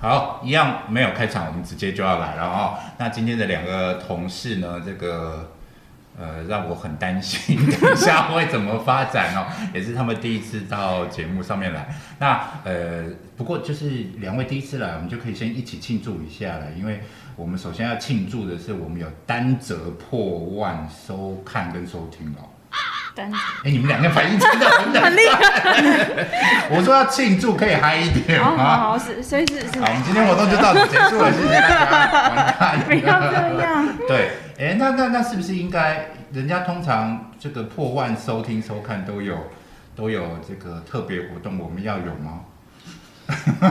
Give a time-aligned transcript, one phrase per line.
[0.00, 2.78] 好，一样没有开场，我们直接就要来了哦。
[2.96, 5.52] 那今天的两个同事呢，这个
[6.18, 11.94] 呃让我很担心， 等一下会怎么发展哦，也是他们第一次到节目上面来。
[12.18, 13.04] 那呃，
[13.36, 17.02] 不过就是两位第一次来，我们就可以先一起庆祝一下了，因为
[17.36, 22.48] 我们首先要庆祝的是我们有单折破万收看跟收听哦。
[23.14, 23.30] 单
[23.64, 25.38] 哎，你们两个反应真的很冷很厉害。
[26.70, 28.76] 我说要庆祝，可以嗨一点好好吗？
[28.78, 32.28] 好，是所以是是好，我们今天活动就到此结束了，谢谢大家。
[32.34, 33.88] 完蛋不要这样。
[34.06, 39.36] 对，哎，那那那是不是应该，人家通常这个破万收听收看都有
[39.96, 42.40] 都有这个特别活动，我们要有吗？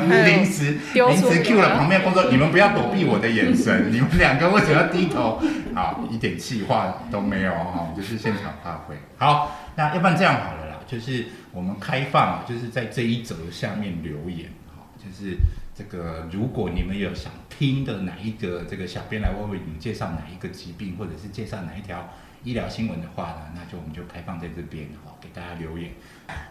[0.07, 5.41] 临时临时 Q 了了旁边工作，你们不要躲避我的眼神， 你们两个为什么要低头？
[5.75, 8.95] 好，一点气话都没有哈，就是现场发挥。
[9.17, 15.37] 好，那要不然这样好了啦，就是我们开放，就是在这一则下面留言，好，就是
[15.75, 22.09] 这个如果你们有想听的哪一个这个小编来为为你们介绍哪一个疾病，或者是介绍哪一条
[22.43, 25.91] 医疗新闻的话呢，那就我们就开放在这边哈，给大家留言。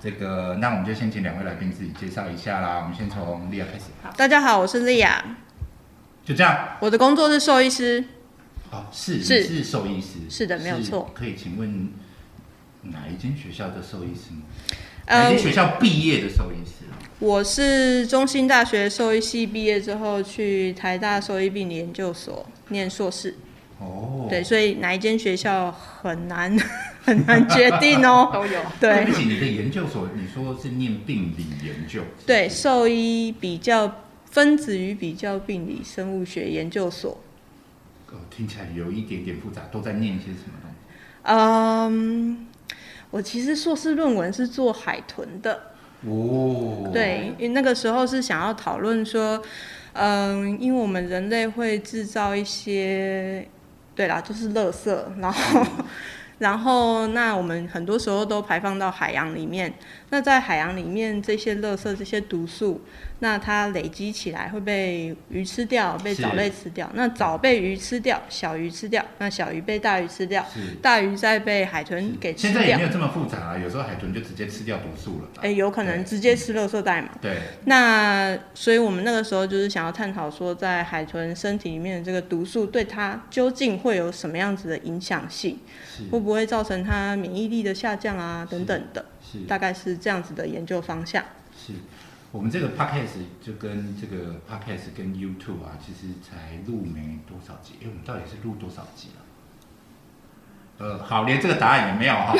[0.01, 2.81] 这个，那我们就先请两位来宾自己介绍一下啦。
[2.83, 5.37] 我们先从莉亚开始，大家好，我是莉亚，
[6.25, 6.77] 就这样。
[6.81, 8.05] 我的工作是兽医师。
[8.71, 11.89] 哦，是是兽医师，是的没有错可以请问
[12.83, 14.43] 哪一间学校的兽医师吗？
[15.07, 16.95] 哪间学校毕业的兽医师啊？
[17.19, 23.35] 我是中兴大学兽医系毕业之后，去台大兽医病理研究所念硕士。
[23.79, 26.57] 哦，对，所以哪一间学校很难
[27.05, 28.31] 很难决定哦。
[28.35, 28.61] 都有。
[28.81, 37.21] 对对不起，你的研究所你说是念病理研究，对，兽医比较分子与比较病理生物学研究所。
[38.11, 40.77] 哦，听起来有一点点复杂，都在念一些什么东西？
[41.23, 42.47] 嗯，
[43.11, 45.73] 我其实硕士论文是做海豚的。
[46.07, 49.43] 哦，对，因为那个时候是想要讨论说，
[49.93, 53.47] 嗯，因为我们人类会制造一些，
[53.99, 55.67] 对啦，就是垃圾，然后，
[56.39, 59.75] 然后那我们很多时候都排放到海洋里面。
[60.11, 62.81] 那在海洋里面，这些垃圾、这些毒素，
[63.21, 66.89] 那它累积起来会被鱼吃掉，被藻类吃掉。
[66.95, 70.47] 那藻被鱼吃掉，小鱼吃掉，那小鱼被大鱼吃掉，
[70.81, 72.83] 大鱼再被海豚给吃掉现在也没。
[72.85, 75.43] 有这么复杂啊，有时候海豚就直接吃掉毒素了吧？
[75.43, 77.11] 哎，有可能直接吃垃圾袋嘛？
[77.21, 85.59] 对，那所以我们那个时候就是想要探讨说，在海豚身体里面的这个毒素对它究竟会有什么样子的影响性，
[86.11, 89.05] 会不会造成它免疫力的下降啊等等的，
[89.49, 91.25] 大概是这样子的研究方向。
[91.57, 91.73] 是，
[92.31, 97.75] 我们这个 podcast 就跟这个 podcast 跟 YouTube 啊，其实才录没多少集。
[97.81, 99.21] 哎，我们到底是录多少集啊？
[100.79, 102.37] 呃，好，连这个答案也没有哈。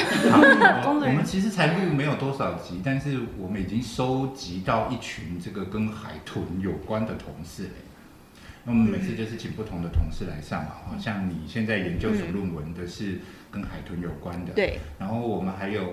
[0.83, 7.71] 好， 我们其实才录没有多少集，但是我们已经收集到一群这个跟海豚有关的同事嘞。
[8.65, 13.19] 那我们每次就是请不同的同事来上嘛，好像你现在研究所论文的是
[13.51, 15.91] 跟海豚有关的，对，然后我们还有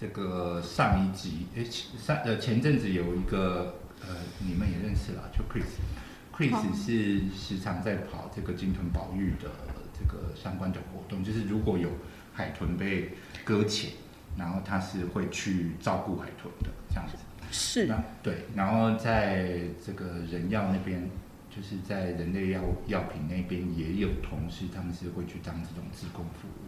[0.00, 9.50] 这个上一集，诶，上呃前阵子有一个呃你们也认识啦，就 Chris，Chris 好是时常在跑这个金豚保育的
[9.92, 11.90] 这个相关的活动，就是如果有
[12.32, 13.10] 海豚被
[13.44, 13.90] 搁浅，
[14.36, 17.16] 然后他是会去照顾海豚的这样子。
[17.50, 21.10] 是那对，然后在这个人药那边，
[21.50, 26.67] 就是在人类药药品那边也有同事，他们是会去当这种自工服务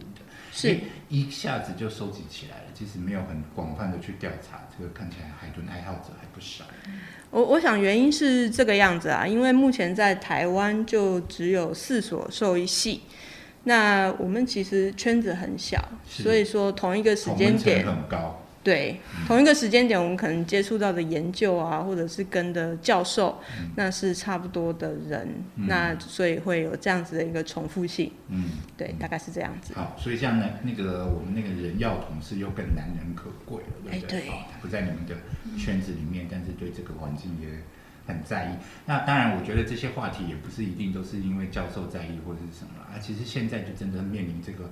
[0.51, 0.77] 是
[1.09, 6.65] 一下子就收集起来了，其实没有很广泛的去调查，这个看起来海豚爱好者还不少。
[7.29, 13.01] 我我想原因是这个样子啊，因为目前在台湾就只有四所兽医系。
[13.63, 23.39] 那我们其实圈子很小，所以说同一个时间点，很高，对，同一个时间点，我们可能接触到的研究啊，或者是跟的教授，
[23.75, 29.73] 那是差不多的人，嗯那所以会有这样子的一个重复性，嗯，对，大概是这样子。
[29.73, 34.19] 好，所以像那那个我们那个人药同事又更难能可贵了，对不对？
[34.19, 35.15] 哎对哦不在你们的
[35.57, 37.47] 圈子里面，但是对这个环境也
[38.05, 38.49] 很在意。
[38.85, 44.69] 那当然，我觉得这些话题也不是一定都是因为教授在意或者是什么啦啊，其实现在就真的面临这个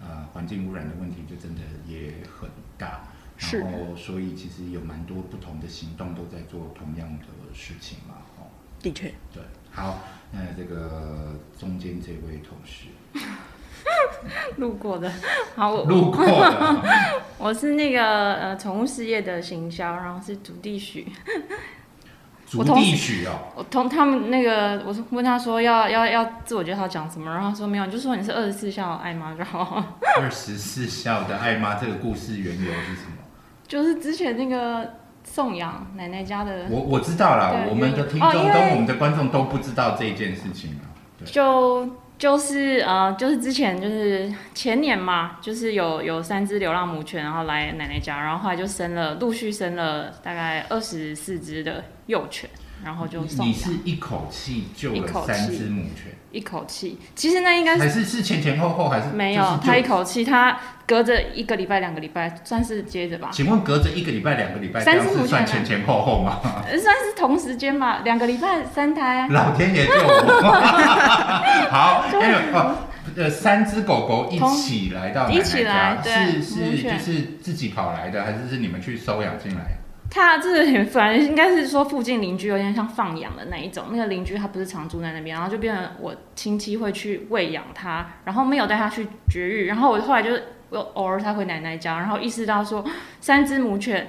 [0.00, 2.48] 呃环境污染的问题，就真的也很
[2.78, 3.02] 大。
[3.42, 8.46] 是然后，所以其实有蛮多不同的行动都在做同样的事情嘛，哦。
[8.80, 10.00] 的确，对，好，
[10.32, 12.86] 那这个中间这位同事
[14.56, 15.12] 路过的。
[15.54, 16.82] 好，我路过的，
[17.38, 21.06] 我是那个呃宠物事业的行销，然后是主地许。
[22.46, 30.00] 竹地许哦，我同他们那个，我是问他说要要要自我介绍讲什么，然后他说没有，你就说你是二十四孝爱妈就好。
[30.20, 33.21] 二十四孝的爱妈这个故事缘由是什么？
[33.72, 34.86] 就是之前那个
[35.24, 40.92] 宋阳奶奶家的，我我知道了，我们的听众跟我们的观众都不知道这件事情啊。
[41.18, 41.88] 对就
[42.18, 52.50] 就是呃，就是之前就是前年嘛，就是有有三只流浪母犬，然后来奶奶家，然后后来就生了，陆续生了大概二十四只的幼犬，
[52.84, 56.98] 然后就送你养是一口气救了三气只母犬，一口气。
[57.14, 66.40] 其实那应该是还是是前前后后还是没有，他一口气，他隔着一个礼拜、两个礼拜，算是接着吧，请问隔着一个礼拜、两个礼拜，这三只算前前后后吗？
[66.66, 69.28] 呃算是同时间吧，两个礼拜三胎。
[69.30, 70.50] 老天爷救我！
[71.70, 72.76] 好，因为哦，
[73.16, 79.78] 呃，三只狗狗一起来到奶奶一起来是是就是自己跑来的，还是是你们去收养进来？
[80.14, 90.38] 他真的很烦应该是说附近邻居有点像放养的那一种，那个邻居他不是常住在那边，然后就变成我亲戚会去喂养它，然后没有带它去绝育，然后我后来就
[90.68, 92.84] 我偶尔才回奶奶家，然后意识到说
[93.20, 94.06] 三只母犬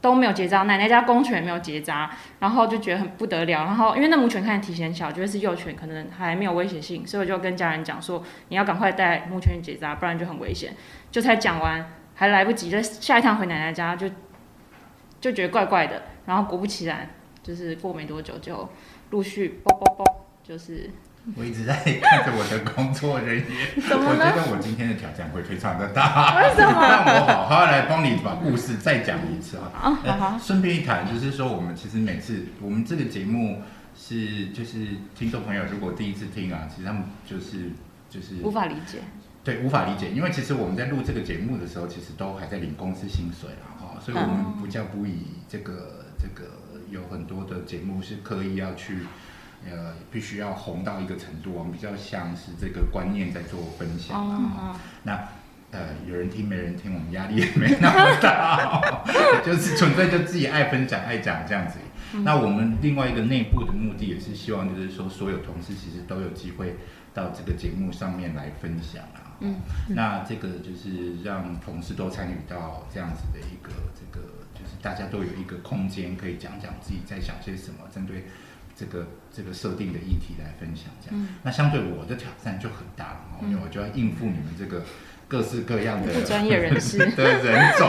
[0.00, 10.72] 都没有结扎，奶奶家公犬也没有结扎，然后就觉得很不得了，然后因为那母犬看体型小，觉得是幼犬，可能还没有威胁性，所以我就跟家人讲说你要赶快带母犬结扎，不然就很危险，
[11.10, 14.08] 就才讲完还来不及，就下一趟回奶奶家就。
[15.22, 17.08] 就觉得怪怪的，然后果不其然，
[17.44, 18.68] 就是过没多久就
[19.10, 20.90] 陆续啵啵啵，就是
[21.36, 23.68] 我一直在看着我的工作人员？
[23.76, 26.40] 我觉得我今天的挑战会非常的大。
[26.42, 29.96] 为什么让我好好来帮你把故事再讲一次啊！
[30.04, 33.62] 啊，好顺便一谈，就是说我们其实每次我们这个节目
[33.96, 37.70] 是就是听众朋友如果第一次听啊，其实他们就是
[38.10, 38.98] 就是无法理解，
[39.44, 43.71] 对无法理解，因为其实我们在录这个节目的时候，其实都还在领公司薪水啦，哈，
[44.04, 46.50] 所以我们不叫不以这个这个
[46.90, 48.98] 有很多的节目是刻意要去。
[49.64, 54.74] 呃，必须要红到一个程度，我们比较像是这个观念在做分享啊。
[54.74, 55.12] 哦，那
[55.70, 58.82] 呃，有人听没人听，我们压力也没那么大，
[59.46, 61.78] 就是纯粹就自己爱分享、爱讲这样子。
[62.24, 66.74] 那我们另外一个内部的目的也是希望，就是说所有同事其实都有机会
[67.14, 69.21] 到这个节目上面来分享啊。
[69.42, 69.56] 嗯，
[69.88, 74.24] 那这个就是让同事都参与到这样子的一个这个，
[74.54, 78.26] 就是大家都有一个空间可以讲讲自己在想些什么，针对
[78.76, 81.20] 这个这个设定的议题来分享这样。
[81.20, 81.36] 嗯。
[81.42, 84.84] 那相对我的挑战就很大了，哦因为我就要应付你们这个
[85.32, 87.88] 各式各样的不专业人士 的人种。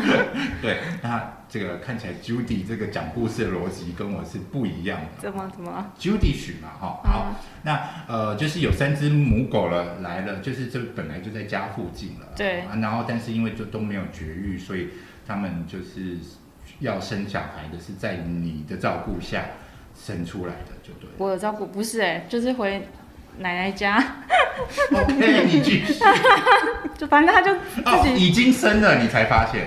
[0.62, 5.20] 对，那这个看起来 Judy 这个讲故事的逻辑跟我是不一样的。
[5.20, 7.34] 怎么怎么？Judy 许嘛，哈，好，嗯
[7.64, 7.78] 那
[8.08, 14.88] 呃，就是有三只母狗了来了，就是这本来就在家附近了，对啊，然后但是因为就都没有绝育，所以
[15.26, 16.16] 他们就是
[16.80, 19.44] 要生小孩的是在你的照顾下
[19.94, 21.10] 生出来的，就对。
[21.18, 22.88] 我有照顾，不是哎、就是回
[23.42, 24.02] 奶奶家
[24.92, 25.94] ，OK，你继续。
[26.96, 27.52] 就反正他就
[27.84, 29.66] 哦，自己已经生了，你才发现。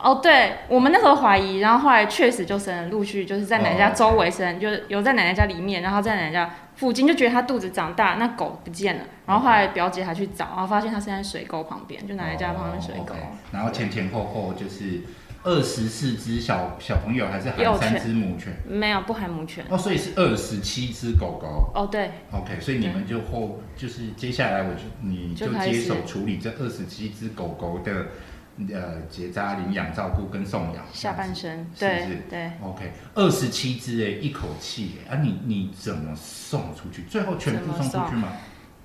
[0.00, 13.14] 哦对我们那时候怀疑，然后后来确实就生了，陆续就是在奶奶哦家周围生，就是有在奶奶家里面，然后在奶奶家附近就觉得它肚子长大，那狗不见了，然后后来表姐还去找，然后发现它生在水沟旁边，就奶奶家旁边水沟。
[13.50, 15.02] 然后前前后后就是
[15.48, 18.52] 二十四只小小朋友，还是含三只母犬？
[18.68, 19.64] 没有不含母犬。
[19.70, 21.70] 哦，所以是二十七只狗狗。
[21.74, 28.08] 哦，对，OK，所以你们就后就是接下来我就你就接手处理这二十七只狗狗的
[28.74, 30.84] 呃结扎、领养、照顾跟送养。
[30.92, 37.04] 下半身，是对不是对，OK，二十七只哎，一口气哎，啊你你怎么送出去？
[37.08, 38.32] 最后全部送出去吗？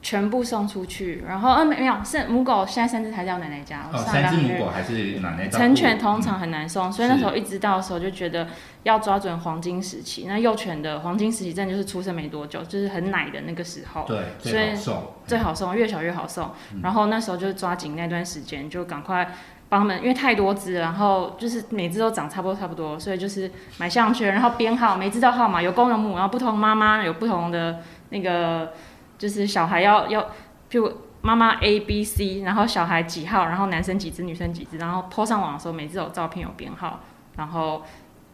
[0.03, 1.23] 全部送出去。
[1.27, 3.89] 然后，呃，没没有，是母狗现在三只还在我奶奶家。
[3.91, 5.47] 我哦，上三只母狗还是奶奶？
[5.47, 8.47] 成犬通常很难送，所以那时候一直到的时候就觉得
[8.83, 10.25] 要抓准黄金时期。
[10.27, 14.77] 那幼犬的黄金时期真的就是出生没多久，就是很奶的那个时候，对，所以
[15.25, 15.73] 最好送。
[15.75, 16.51] 越小越好送。
[16.73, 19.31] 嗯然后那时候就是抓紧那段时间，就赶快
[19.69, 27.79] 帮他们，因为太多只，然后就是每只都长差不多差不多，所以就是买项圈，然后编号，每只都号码有公有母，然后不同妈妈有不同的
[28.09, 28.73] 那个，
[29.23, 30.21] 就是小孩要要，
[30.69, 36.99] 譬如妈妈 A B C，然后小孩几号，然后男生几只，女生几只，然后 po 上网的时候，每只有照片有编号，
[37.37, 37.81] 然后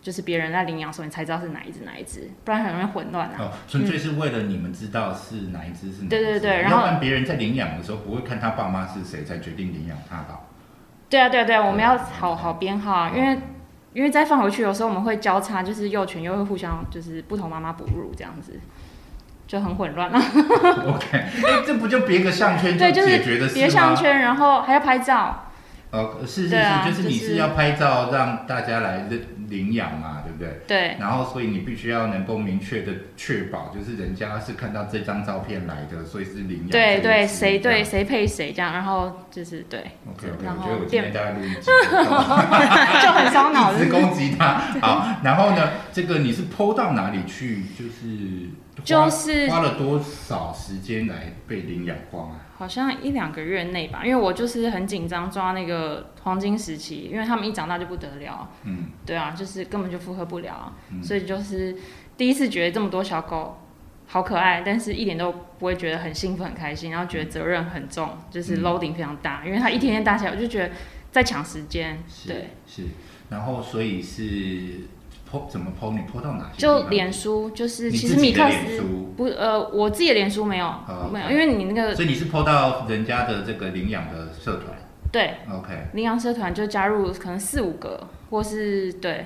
[0.02, 3.36] 就是别人在领养的时候，你才知道是哪一只哪一只，不然很容易混乱啊。
[3.38, 10.40] 哦，纯粹是为了你们知道是哪一只是哪一只，对对对然后别人在领养的时候不会看他爸妈是谁才决定领养他吧？
[11.08, 13.40] 对啊，对啊，对啊，我们要好好编号啊，因为
[13.94, 18.60] 因为再放回去，有时候我们会交叉，就是幼犬又会互相就是不同妈妈哺乳这样子，
[19.50, 20.20] 就很混乱了。
[20.88, 23.48] OK，哎，这不就别个项圈就对，就解决的？
[23.50, 25.46] 别项圈，然后还要拍照。
[25.92, 30.62] 呃，是是对啊是，就是你就是是要拍照让大家来领领养嘛，对不对？
[30.68, 41.62] 对然后，所以你必须要能够明确的确保，就是人家是看到这张照片来的，所以是领养对对，谁对谁配谁这样，然后就是对，OK OK，然我觉得我今天变大概录一集，
[43.02, 43.90] 就很烧脑 一。
[43.90, 44.62] 攻击他。
[44.80, 47.64] 好，然后呢，这个你是剖到哪里去？
[47.76, 52.40] 就是花就是花了多少时间来被领养光啊？
[52.58, 58.88] 好像一两个月内吧，因为我就是很紧张抓那个黄金时期，因为他们一长大就不得了，嗯。
[59.06, 60.74] 对啊，就是根本就负荷不了。
[61.02, 61.76] 所以就是
[62.18, 63.58] 第一次觉得这么多小狗
[64.08, 68.62] 好可爱，但是一点都不会觉得很兴奋很开心，然后觉得责任很重，就是嗯。
[68.64, 70.72] loading 非常大，因为它一天天大起来，我就觉得
[71.12, 72.84] 在抢时间，是对，是，
[73.30, 74.82] 然后所以是
[75.32, 75.94] 剖怎么剖？
[75.94, 76.88] 你剖到哪些就？
[76.90, 84.66] 脸书，就是其实米克斯书不呃，我自己的脸书没有、哦没有，因为你那个所以你是剖到人家的这个领养的社团
[85.12, 89.26] 对，OK，领养社团就加入可能四五个，或是对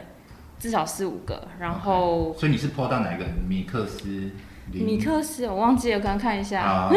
[0.59, 4.31] 至少四五个，然后所以你是剖到哪一个米克斯
[4.71, 6.89] 米克斯我忘记了，可能看一下，啊，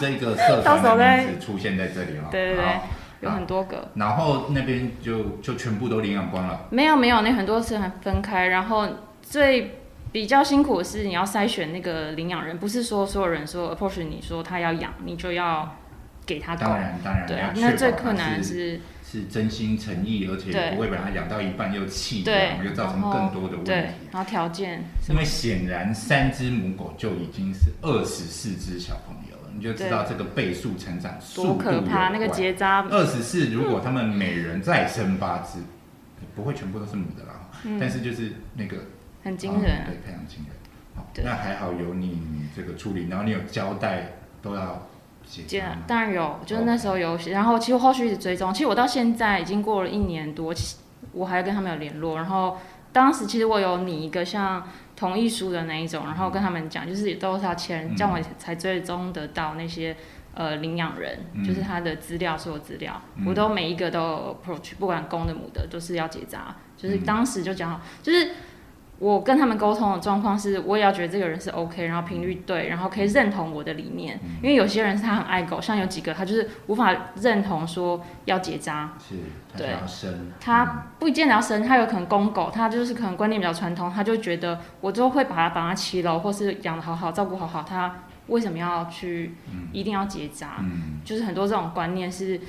[0.00, 2.28] 这个这个社 到时候团名字出现在这里了。
[2.30, 2.88] 对对对好，
[3.20, 3.88] 有很多个。
[3.94, 6.66] 然后那边就就全部都领养光了。
[6.70, 8.88] 没有没有，那很多次还分开，然后
[9.22, 9.80] 最
[10.12, 15.76] 比较辛苦的是你要筛选那个领养人，不是说所有人说 approach 你说他要养，你就要
[16.24, 16.76] 给他狗当。
[16.76, 29.25] 然当然，对啊，那最困难的是是是真心诚意，而且对不会把它养到一半又弃对养，又造成然后更多的问对题。，然后条件因为显然三只母狗就已经是二十四只小朋友了，
[29.56, 32.82] 你就知道这个倍数成长速多度可怕，那个结扎。
[32.90, 35.60] 二十四，如果他们每人再生八只，
[36.34, 37.78] 不会全部都是母的啦，嗯。
[37.80, 38.76] 但是就是那个
[39.24, 39.62] 很惊人。
[39.62, 39.86] 嗯。
[39.86, 40.54] 对，非常惊人。
[40.94, 44.86] 好，那还好有你这个处理，然后你有交代都要
[45.26, 50.54] 结结扎吗当然有，就是那时候有写，然后其实后续一直追踪，其实我到现在已经过了一年多，
[51.12, 52.58] 我还跟他们有联络，然后
[52.96, 57.94] 当时其实我有拟一个像同意书的那一种，然后跟他们讲，就是都是要签，嗯。
[57.94, 59.94] 这样我才最终得到那些
[60.32, 61.44] 呃领养人，嗯。
[61.44, 63.26] 就是他的资料，所有资料，嗯。
[63.26, 67.04] 我都每一个都 approach，不管公的母的都是要结扎，就是嗯。
[67.04, 68.30] 当时就讲好，就是。
[68.98, 74.18] 我跟他们沟通的状况是，我也要觉得这个人是 OK，然后频率对，然后可以认同我的理念。
[74.24, 74.36] 嗯。
[74.42, 78.94] 因为有些人是他很爱狗，像有几个他就是无法认同说要结扎，
[79.56, 79.66] 对。
[79.66, 87.94] 想要生，他不见得要生，他有可能公狗，他就是可能观念比较传统，他就觉得我就会把它把它骑楼或是养得好好，照顾好好，他
[88.28, 89.68] 为什么要去嗯。
[89.72, 90.56] 一定要结扎？
[90.60, 91.00] 嗯。
[91.04, 92.40] 就是很多这种观念是，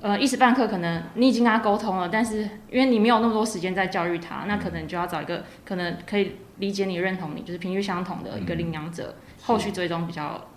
[0.00, 2.38] 呃，一时半刻可能你已经跟他沟通了，但是
[2.70, 10.48] 因为你没有那么多时间在教育他，那可能就要找一个可能可以理解你、认同你，就是频率相同的一个领养者，后续追踪比较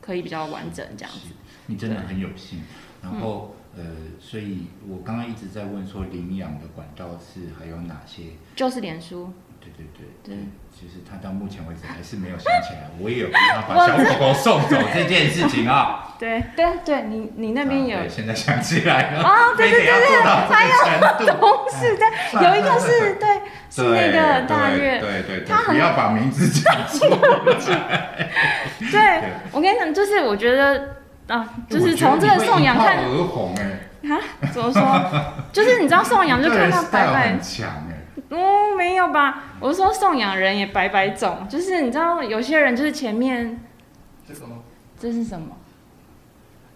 [0.00, 1.28] 可以比较完整这样子。
[1.66, 2.62] 你真的很有幸。
[3.02, 3.84] 然后、呃，
[4.18, 8.22] 所以我刚刚一直在问说领养的管道是还有哪些？
[8.56, 10.44] 就是脸书，对对对对对，
[10.78, 16.02] 其实他到目前为止还是没有想起来，我也有帮他把小狗狗送走这件事情啊。
[16.20, 21.32] 对对对，你你那边有啊，现在想起来了，哦对对非得要做到这个程度。
[21.40, 22.06] 同事对，
[22.44, 23.40] 有一个是对，
[23.70, 28.30] 是那个大对月，对对对，他很不要把名字讲出来。
[28.90, 30.96] 对我跟你讲，就是我觉得
[31.28, 34.20] 啊，就是从这个送养看啊，
[34.52, 35.34] 怎么说？
[35.52, 37.85] 就是你知道送养就看到白个人 style 白很强哎。
[38.30, 39.44] 哦，没有吧？
[39.60, 43.60] 我是说送养人也百百种，就是你知道有些人就是前面
[44.26, 44.56] 这什么？
[44.98, 45.48] 这是什么？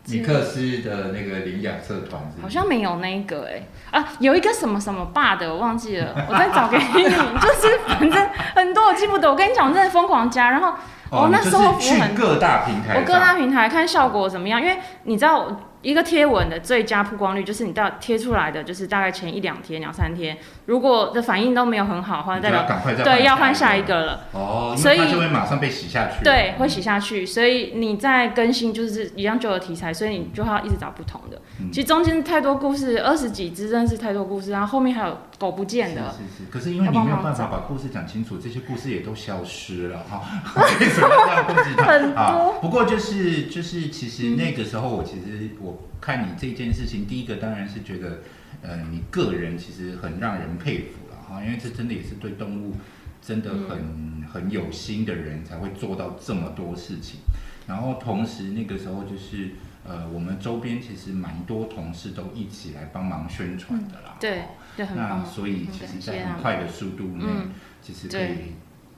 [0.06, 7.04] 尼克斯的那个领养社团是是好像没有那一个哎、啊，有一个什么什么爸的，我忘记了， 我再找给你。
[7.04, 10.72] 就是反正很多我记不得，我跟你讲，我真的疯狂加，然后
[11.10, 24.20] 哦那你时候就是服务很去各大平台，我各大平台看效果怎么样，因为你知道一个贴文的最佳曝光率就是你到贴出来的就是大概前一两天、两三天，如果的反应都没有很好的话，代表赶快再对要换下一个个了。
[24.32, 31.40] 哦，所以它就会马上被洗下去，对，会洗下去，所以你在更新就是一样旧的题材，所以你就要一直找不同的。
[31.60, 40.20] 嗯其实中间太多故事，二十几只真的是太多故事，然后后面还有狗不见的，是是是，可是因为你没有办法把故事讲清楚，这些故事也都消失了哈。
[40.54, 41.84] 为什么要这样攻击他？
[41.86, 48.18] 很多啊，不过就是就是，其实那个时候我其实我看你这件事情，第一个当然是觉得，
[48.60, 52.74] 呃，你个人其实很让人佩服了哈，因为这真的也是对动物
[53.22, 57.20] 真的很、很有心的人才会做到这么多事情。
[57.66, 59.52] 然后同时那个时候就是。
[59.82, 64.14] 呃，我们周边其实蛮多同事都一起来帮忙宣传的啦。
[64.20, 64.42] 对，
[64.80, 65.22] 对，很那。
[65.24, 67.50] 所以其实，在很快的速度内，嗯
[67.82, 68.54] 其实可以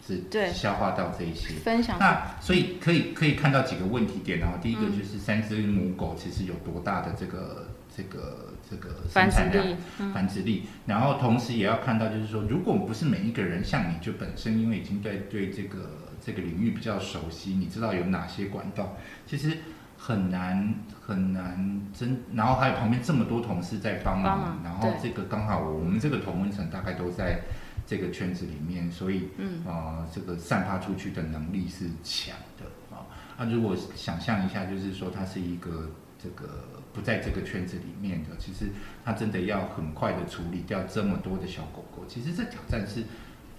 [0.07, 0.53] 是对。
[0.53, 1.55] 消化到这一些。
[1.55, 1.99] 分享。
[1.99, 4.97] 那所以可以可以看到几个问题点，然后第一个嗯。
[4.97, 10.12] 就是三只母狗其实有多大的这个这个这个生产量力，嗯。
[10.12, 15.79] 繁殖力，然后同时也要看到，就是说，如果不是每一个人像你就本身因为已经在对这个
[16.25, 18.97] 这个领域比较熟悉，你知道有哪些管道，
[19.27, 19.59] 其实
[20.04, 27.40] 很难很难真，然后还有旁边这么多同事在帮忙然后这个刚好我们这个同温层大概都在
[27.87, 33.06] 这个圈子里面，所以嗯呃，这个散发出去的能力是强的啊。
[33.38, 35.88] 那、如果想象一下，就是说它是一个
[36.21, 38.71] 这个不在这个圈子里面的，其实
[39.04, 43.04] 它真的要很快的处理掉这么多的小狗狗，其实这挑战是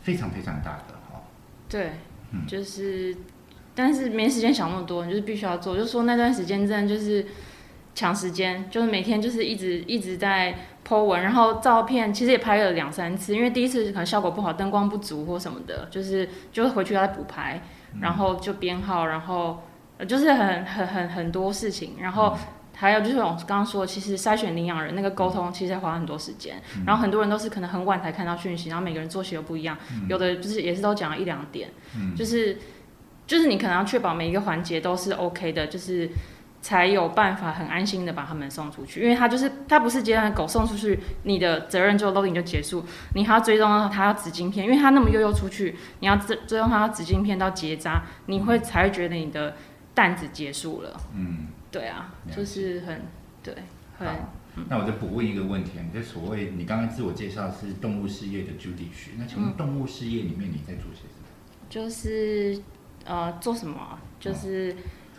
[0.01, 1.21] 非常非常大的哈。
[1.69, 1.91] 对
[2.31, 3.15] 嗯，就是，
[3.75, 5.75] 但是没时间想那么多，你就是必须要做。
[5.75, 7.25] 就说那段时间真的就是
[7.95, 10.55] 抢时间，就是每天就是一直一直在
[10.87, 17.61] po 文，然后照片其实也拍了两三次，因为第一次可能效果不好，灯光不足或什么的，就是就回去要再补拍，
[18.01, 19.63] 然后就编号，然后
[19.97, 22.37] 呃就是很很很很多事情，然后。
[22.75, 26.59] 还有就是我刚刚说，其实筛选领养人那个沟通，其实要花很多时间。
[26.87, 29.77] 然后很多人都是可能很晚才看到讯息，然后每个人作息又不一样，
[30.09, 32.57] 有的就是也是都讲了一两点，嗯就是
[33.25, 36.09] 就是你可能要确保每一个环节都是 OK 的，就是
[36.61, 49.55] 才有办法很安心的把他们送出去，因为他就是他不是接完狗送出去，你的责任就 loading 就结束，你还要追踪他要纸巾片，因为他那么悠悠出去，你要追追踪他要纸巾片到结扎，你会才会觉得你的
[49.93, 50.99] 担子结束了。
[51.15, 53.01] 嗯，对啊，就是很
[53.41, 53.53] 对，
[53.97, 54.33] 很好。
[54.69, 61.27] 那我就补问一个问题啊，你在所谓你刚刚自我介绍是动物事业的 Judy 徐，那请问嗯动物事业里面你在做些什么？
[61.69, 62.61] 就是
[63.05, 63.99] 呃做什么啊？
[64.19, 64.75] 就是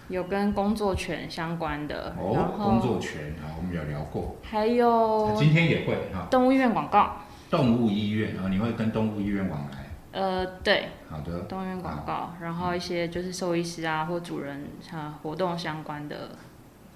[0.09, 6.26] 有跟工作权相关的，然哦，后工作权啊，我们有聊过，还有今天也会哈。
[6.31, 7.17] 动物医院广告。
[7.50, 9.85] 动物医院啊，你会跟动物医院往来？
[10.12, 16.31] 呃，对，好的，动物医院广告，然后一些就是兽医师啊或主人啊活动相关的，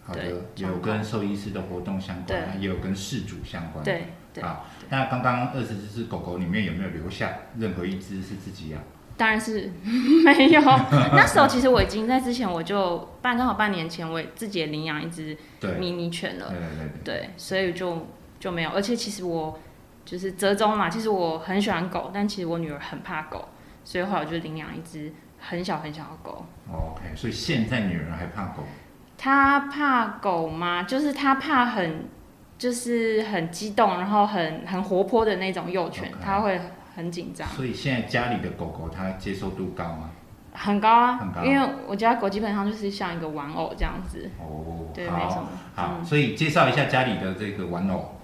[0.05, 0.23] 好的，
[0.57, 8.81] 有跟兽医师的活动相关，也有跟事主相关。，对对，好，那刚刚二十只狗狗里面有没有留下任何一只是自己养？
[9.19, 9.71] 当然是
[10.25, 10.61] 没有。
[11.13, 16.69] 那时候其实我已经在之前我就半刚好半年前我也自己也领养一只对，对迷你犬了对，对
[17.05, 17.21] 对。
[17.21, 18.07] 对，所以就
[18.41, 18.71] 就没有。
[18.71, 19.59] 而且其实我
[20.07, 23.49] 就是折中嘛，其实我很喜欢狗，但其实我女儿很怕狗，
[23.85, 26.47] 所以后来我就领养一只很小很小的狗。
[26.71, 28.63] 哦 OK，所以现在女儿还怕狗？
[29.19, 30.85] 她怕狗吗？
[30.85, 32.09] 就是她怕很，
[32.57, 36.61] 就是很激动，然后很很活泼的那种幼犬他会
[36.99, 40.11] 很紧张，所以现在家里的狗狗它接受度高吗？
[40.53, 41.17] 很高啊。
[41.19, 45.49] 很高因为我家狗基本上就是像一个玩偶这样子，哦，对，没什好，么。
[45.77, 48.17] 好，嗯，所以介绍一下家里的这个玩偶。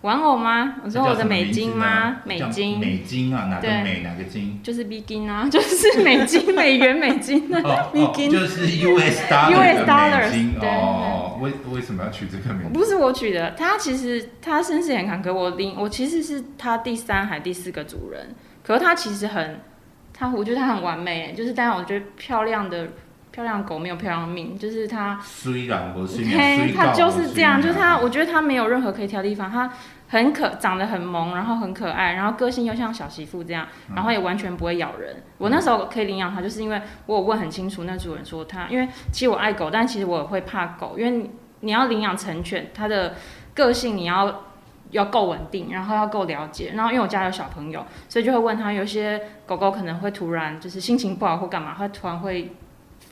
[0.00, 0.76] 玩偶吗？
[0.82, 2.16] 我说我的美金吗？
[2.24, 4.58] 美金美金啊，哪个美哪个金？
[4.62, 7.60] 就是金啊， 就是美金、美元、美金啊。
[7.62, 11.21] 哦美金就是 US dollar US 的 dollars，美金对哦。
[11.42, 12.78] 为为什么要取这个名字？
[12.78, 15.32] 不是我取的，他其实他身世也很坎坷。
[15.32, 19.60] 我领我其实是他第三还第四个主人，可是他其实很，
[20.14, 22.88] 他我觉得他很完美，就是但是我觉得漂亮的
[23.30, 29.72] 漂亮的狗没有漂亮的命，就是他，虽然我虽然嘿，他就是这样，就是他，我觉得他没有任何可以挑的地方，他
[30.12, 35.22] 很可长得很萌，然后很可爱，然后个性又像小媳妇这样，嗯然后也完全不会咬人。
[35.38, 43.14] 我那时候可以领养它，就是因为我有问很清楚，那主人说他，因为其实我爱狗，但其实我也会怕狗，因为你你要领养成犬，它的
[43.54, 44.42] 个性你要
[44.90, 52.54] 要够稳定，然后要够了解，然后因为我家有小朋友，所以就会问他，有些狗狗可能会突然就是心情不好或干嘛，它突然会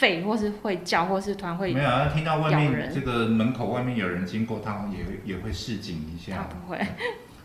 [0.00, 6.48] 吠，或是会叫，或是突然会没，有啊，听到外面这个门口外面有人经过，他也会也会示警一它下。
[6.48, 6.78] 不会，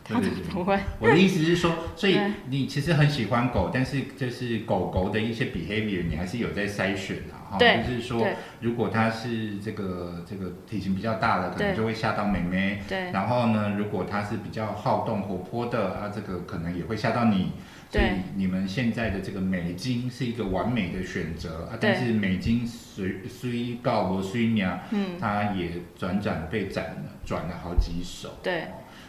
[0.07, 0.43] 对 它对对。
[0.53, 2.17] 不会，我的意思是说，所以
[2.49, 7.57] 你其实很喜欢狗，但是就是狗狗的一些 behavior，你还是有在筛选的哈。
[7.57, 8.25] 对就是说，
[8.61, 12.81] 如果它是这个这个体型比较大的，可能就会吓到妹妹。
[12.87, 17.51] 对然后呢，如果它是比较好动活泼的啊，这个可能也会吓到你。
[17.89, 28.37] 所以你们现在的这个美金是一个完美的选择啊，但是美金虽虽告我虽娘，嗯，它也转转被斩了，转了好几手。
[28.43, 28.65] 对。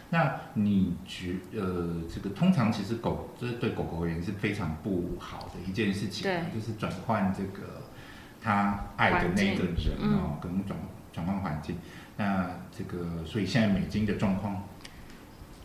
[0.09, 7.81] 那你觉呃，这个通常其实狗这对狗狗而言是非常不好的一件事情啊，就是转换这个
[8.41, 10.79] 它爱的那个人嗯哦，跟转
[11.11, 11.75] 转换环境。
[12.15, 14.63] 那这个，所以现在美金的状况，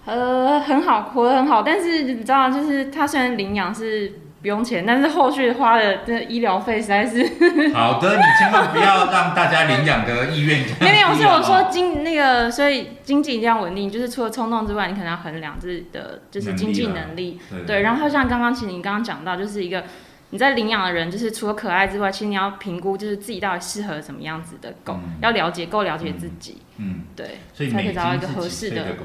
[0.04, 7.22] 呃，很好，活得很好，但是你知道，就是他虽然领养是不用钱，但是后续花的这医疗费实在是
[7.72, 10.88] 好的，你千万不要让大家领养的意愿降低、啊。
[10.90, 17.38] 没有没有，所以我说经那个，所以经济一定要稳定，就是除了冲动之外，你可能要衡量自己的就是经济能力。
[17.48, 19.84] 对对，然后像刚刚其实你刚刚讲到，就是一个
[20.30, 28.82] 你在领养的人，就是除了可爱之外，其实你要评估就是自己到底适合什么样子的狗，嗯要了解够了解自己，嗯，对，所以才可以找到一个合适的。
[28.82, 29.04] 狗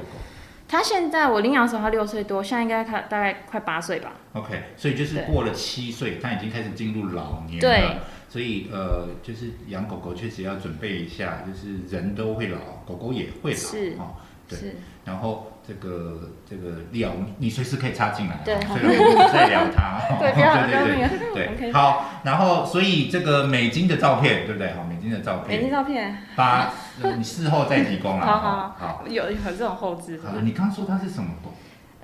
[0.68, 4.12] 它现在我领养的时候他六岁多，现在应该他大概快八岁吧。
[4.34, 8.02] ？OK，所以就是过了七岁，他已经开始进入老年对了。
[8.28, 14.14] 所以呃，就是养狗狗确实要准备一下，就是人都会老，狗狗也会是老哦。
[14.46, 14.76] 对是，
[15.06, 21.46] 然后这个这个料，你随时可以插进来，对哦虽然我们在聊它，哦 对，对 对。
[21.46, 24.72] 对，对， 好，然后所以这个美金的照片，对不对？
[24.72, 25.58] 好，美金的照片。
[25.58, 28.24] 美金，照片，八，呃你事后再提供啦。
[28.24, 31.28] 好哦好好，有有这种后置好的，你刚说它是什么？
[31.44, 31.52] 狗？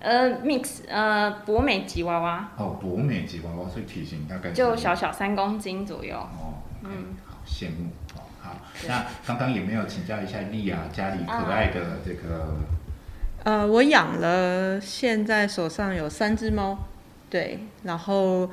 [0.00, 6.14] 呃，mix，呃，博美吉娃娃，哦，博美吉娃娃，所以体型大概就小小三公斤左右。
[6.14, 7.88] 哦，嗯嗯，好羡慕。
[8.14, 8.20] 哦。
[8.42, 8.54] 好，
[8.86, 12.58] 那刚刚也没有请教一下丽亚家里可爱的这个，
[13.44, 16.76] 呃，我养了，现在手上有三只猫，
[17.28, 18.50] 对，然后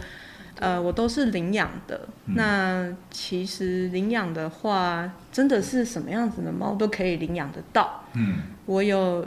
[0.59, 2.07] 呃，我都是领养的。
[2.25, 2.35] 嗯。
[2.35, 8.03] 那其实领养的话，真的是什么样子的猫都可以领养得到。
[8.13, 9.25] 嗯，我有，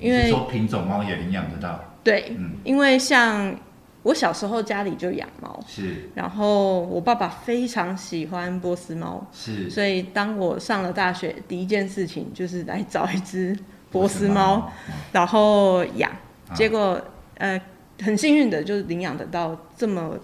[0.00, 3.56] 因为说品种猫也领养得到，对，嗯，因为像
[4.02, 6.10] 我小时候家里就养猫，是。
[6.16, 9.70] 然后我爸爸非常喜欢波斯猫，是。
[9.70, 13.56] 所以当我上了大学，第一件事情就是来找一只
[13.94, 14.70] 波斯猫，，
[15.12, 16.10] 然后养。
[16.10, 16.54] 啊。
[16.54, 17.00] 结果
[17.38, 17.58] 呃，
[18.02, 20.18] 很幸运的就是领养得到这么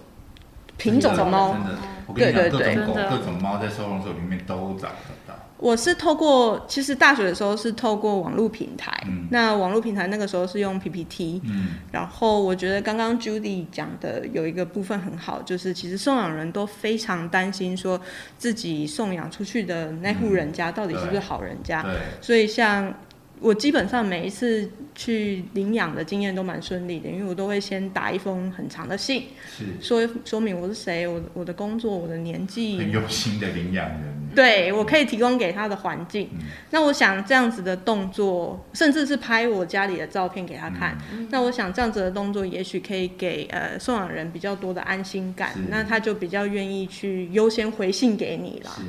[0.77, 1.53] 品种的猫。
[1.53, 5.33] 真的，我跟你讲，对对对各种狗、各种猫在收容所里面都找得到。
[5.57, 9.27] 我是透过，其实大学的时候是透过网络平台，嗯。
[9.29, 18.01] 那网络平台那个时候是用 PPT，嗯，然后我觉得刚刚 Judy 讲的有一个部分很好，就是其实送养人都非常担心说
[18.39, 22.91] 自己送养出去的那户人家到底是不是好人家，对，所以像
[23.41, 29.23] 我基本上每一次去领养的经验都蛮顺利的，因为我都会先打一封很长的信，
[29.57, 29.65] 是。
[29.81, 32.77] 说说明我是谁，我我的工作，我的年纪。
[32.77, 34.21] 很纪，用心的领养人。
[34.33, 36.29] 对我可以提供给他的环境。
[36.33, 36.45] 嗯。
[36.69, 41.27] 那我想这样子的动作，甚至是拍我家里的照片给他看，嗯。
[41.31, 48.69] 那我想这样子的动作，也许可以给呃送养人比较多的安心感，那他就比较愿意去优先回信给你了。
[48.77, 48.83] 是。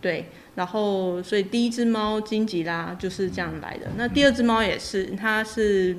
[0.00, 3.90] 对，然后所以第一只猫金吉拉就是这样来嗯的。
[3.96, 5.96] 那第二只猫也是，它是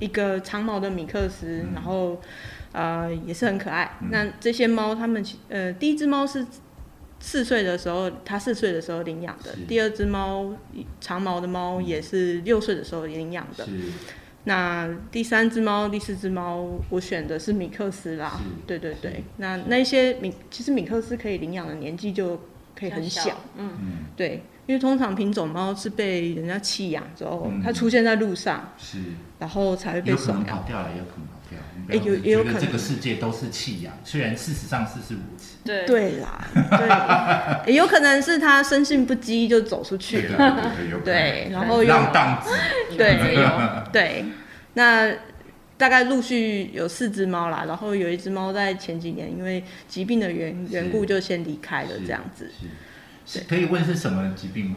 [0.00, 1.74] 一个长毛的米克斯，嗯。
[1.74, 2.20] 然后
[2.72, 3.96] 呃也是很可爱。
[4.00, 4.08] 嗯。
[4.10, 6.46] 那这些猫，它们其呃第一只猫是
[7.20, 10.54] 四岁的时候，它四岁的时候领养的；第二只猫
[11.00, 13.66] 长毛的猫也是六岁的时候领养的。
[14.44, 18.40] 那第三只猫、第四只猫，我选的是米克斯啦。
[18.66, 22.40] 对对对，那那些米其实米克斯可以领养的年纪就
[22.78, 28.98] 可以很小。，嗯，嗯对，因为通常品种猫是被人家弃养之后，嗯它出现在路上，是，
[29.38, 30.44] 然后才会被有可送养。
[30.44, 31.58] 能跑掉了，也有可能跑掉。
[31.74, 35.56] 你不哎要有也有可能觉得这个世界都是弃养，虽然事实上事是如此。
[35.64, 36.46] 对，对啦，
[37.64, 40.72] 对，也 有可能是它生性不羁就走出去了。
[41.04, 42.50] 对然后又让荡子。
[42.96, 43.16] 对
[43.92, 44.24] 对，
[44.74, 45.10] 那
[45.78, 52.50] 大概陆续有四只猫啦，然后有一只猫在前几年因为疾病的缘缘故就先离开了，这样子。
[53.48, 54.76] 可以问是什么疾病吗？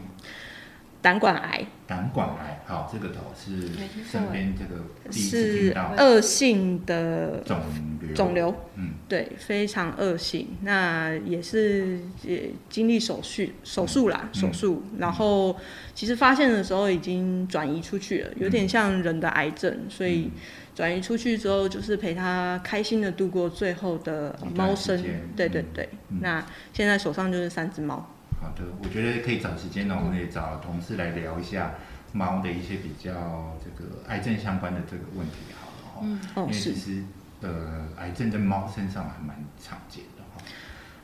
[1.00, 1.66] 胆管癌。
[1.84, 3.68] 胆管癌，好，这个头是
[4.08, 10.46] 身边这个第一次听是到恶性的肿瘤，肿，瘤，嗯，对，非常恶性。
[10.62, 14.40] 那也是也经历手术手术啦，嗯。
[14.40, 15.54] 手术，然后
[15.92, 20.30] 其实发现的时候已经转移出去了，有点像人的癌症，所以
[20.74, 25.02] 转移出去之后，就是陪他开心的度过最后的猫生
[25.36, 27.96] 对对对，嗯那现在手上就是三只猫。
[28.40, 31.74] 好的，我觉得可以找时间呢，我们也找同事来聊一下
[32.12, 36.00] 猫的一些比较这个癌症相关的这个问题，好了哈。
[36.02, 37.02] 嗯哦，是因为其，实
[37.42, 40.42] 呃，癌症在猫身上还蛮常见的哈。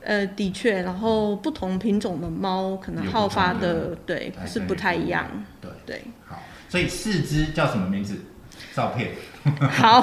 [0.01, 5.29] 呃，的确，然后不同品种的猫可能好发的的对是不太一样。
[5.61, 8.17] 对，对，好，所以四只叫什么名字？
[8.79, 9.09] 照片，
[9.69, 10.01] 好，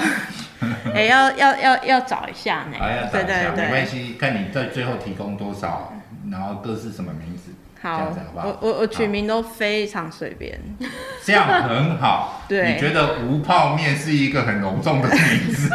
[0.93, 2.77] 哎、要要要要找一下呢。
[3.11, 5.95] 对对对，没关系，看你在最后提供多少，
[6.31, 10.59] 然后各是什么名字，好我我我取名都非常随便。
[11.25, 12.43] 这样很好。
[12.49, 15.69] 对你觉得无泡面是一个很隆重的名字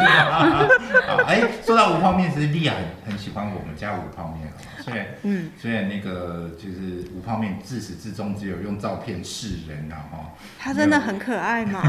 [1.26, 2.72] 哎，说到无泡面，其实莉亚
[3.04, 4.50] 很很喜欢我们家无泡面，
[4.82, 11.82] 虽然嗯，虽然那个就是无泡面自始至终只有用照片示人啊，哈，它真的很可爱嘛。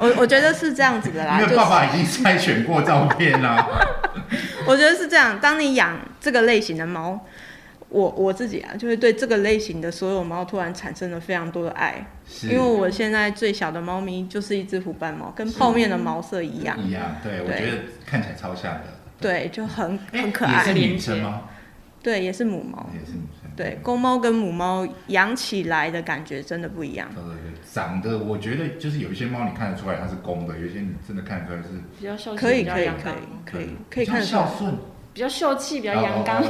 [0.00, 3.64] 我我觉得是这样子的啦，因为爸爸已经筛选过照片啦、
[4.66, 5.38] 我觉得是这样。
[5.38, 7.24] 当你养这个类型的猫，
[7.90, 12.06] 我我自己啊，就会对这个类型的所有猫突然产生了非常多的爱。
[12.42, 16.78] 因为我现在最小的猫咪就是一只虎斑猫，跟泡面的毛色一样。
[16.78, 18.84] 一样，对我觉得看起来超像的。
[19.20, 20.58] 对，就很哎很可爱。
[20.58, 21.42] 也是女生吗？
[22.02, 22.88] 对，也是母猫。
[22.92, 23.50] 也是女生。
[23.56, 27.08] 对，公猫跟母猫养起来的感觉真的不一样。
[27.12, 34.42] 对对对，长得我觉得就是有一些猫你看得出来它是公的，有一些你真的看得出来是比较孝顺，可以可以可以可以对可以看得出来。
[34.42, 34.74] 孝顺，
[35.12, 36.42] 比较秀气，比较阳刚。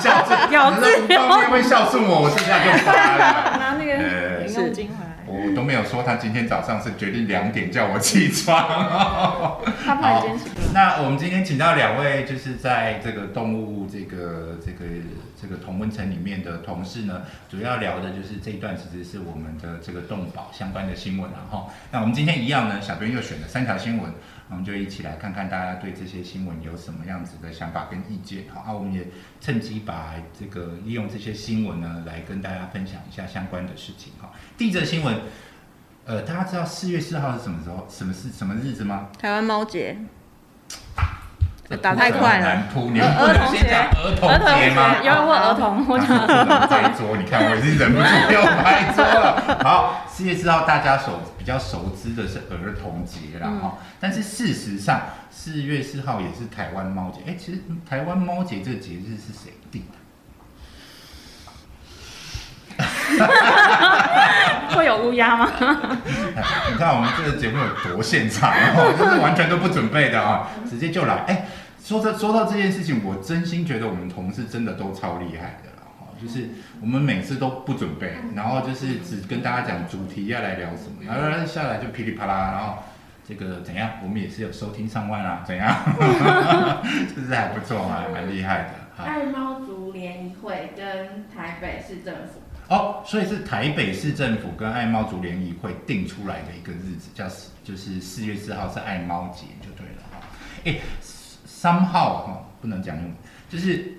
[0.00, 3.58] 孝顺，咬字你不方便会孝顺我，我这下就发了。
[3.58, 9.68] 拿那个呃零用金回来，我都没有说他今天早上是决定两点叫我起床。
[9.84, 10.66] 他怕你坚持不了。
[10.74, 14.84] 那我们今天请到两位，就是在这个动物这个这个
[15.40, 24.12] 这个同温层里面的同事呢，主要聊的就是这一段其实是我们的这个动保相关的新闻然后，那我们今天一样呢，小编又选了三条新闻，
[24.50, 28.44] 我们就一起来看看大家对这些新闻有什么样子的想法跟意见。
[28.52, 29.06] 好，啊，我们也
[29.40, 34.12] 趁机把这个利用这些新闻呢，来跟大家分享一下相关的事情。
[34.20, 35.16] 哈，地震新闻。
[36.06, 39.10] 呃，大家知道四月四号是什么时候、什么是什么日子吗？
[39.18, 39.96] 台湾猫节，
[41.76, 44.28] 打太快了难扑，你们不能先讲儿童
[44.58, 44.96] 节吗？
[45.02, 48.04] 有人问儿童，我讲啊这一桌，你看我已经忍不住
[48.34, 49.58] 要拍桌了。
[49.62, 57.20] 好，四月四号大家熟比较熟知的是儿童节啦哈，但是事实上四月四号也是台湾猫节。
[57.26, 59.98] 哎，其实台湾猫节这个节日是谁定的？
[64.74, 65.50] 会有乌鸦吗？
[66.70, 71.24] 你看我们这个节目有多现场哦，就是完全都不准备的啊，直接就来。
[71.26, 71.44] 哎，
[71.90, 75.82] 说这说到这件事情，我真心觉得我们同事真的都超厉害的了。
[75.98, 76.48] 哈，就是
[76.80, 82.78] 我们每次都不准备，然后就是只跟大家讲主题要来聊什么，然后下来就噼里啪啦，然后
[83.26, 85.68] 这个怎样，我们也是有收听上万啊，怎样，
[87.12, 88.68] 就是还不错嘛， 蛮厉害的。
[88.96, 97.26] 好爱猫族联谊会跟台北市政府哦，所以是台北市政府跟爱猫族联谊会定出来的一个日子，叫
[97.64, 100.20] 就是四月四号是爱猫节就对了哈。
[100.62, 100.76] 哎，
[101.60, 103.12] 三号哈不能讲用，
[103.50, 103.96] 就是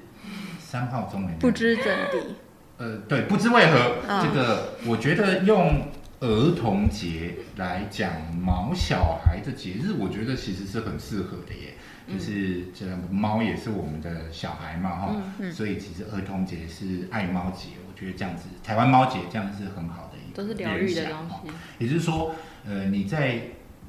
[0.59, 2.35] 三号中文不知怎地。
[2.79, 5.85] 呃对，不知为何、嗯这个我觉得用
[6.21, 11.75] 儿童节来讲毛小孩的节日，我觉得其实是很适合的耶。
[12.11, 15.15] 就是这猫也是我们的小孩嘛哈，
[15.51, 21.51] 所以其实儿童节是爱猫节，我觉得这样子台湾猫节这样是很好的一个都是疗愈的联想东哦西。
[21.77, 22.33] 也就是说，
[22.65, 23.39] 呃，你在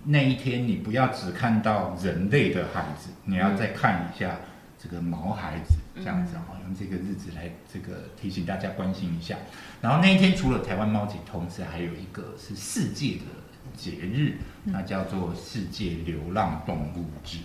[0.04, 4.36] 那一天，你不要只看到人类的孩子，你要再看一下
[4.76, 9.36] 这个毛孩子，这样子哦，用这个日子来这个提醒大家关心一下。
[9.80, 13.22] 然后那一天除了台湾猫节，同时还有一个是世界的
[13.76, 17.38] 节日，那叫做世界流浪动物日。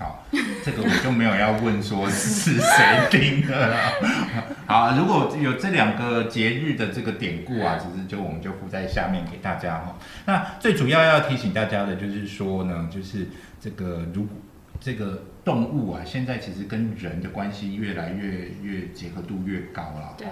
[0.00, 0.24] 好，
[0.64, 3.76] 这个我就没有要问说是谁定的了。
[4.66, 9.98] 好，如果有这两个节日的这个典故啊，其实就我们就附在下面给大家哈。
[10.24, 13.28] 那最主要要提醒大家的就是说呢，就是
[13.60, 14.32] 这个如果
[14.80, 20.14] 这个动物啊，现在其实跟人的关系越来越越结合度越高了。
[20.16, 20.26] 对。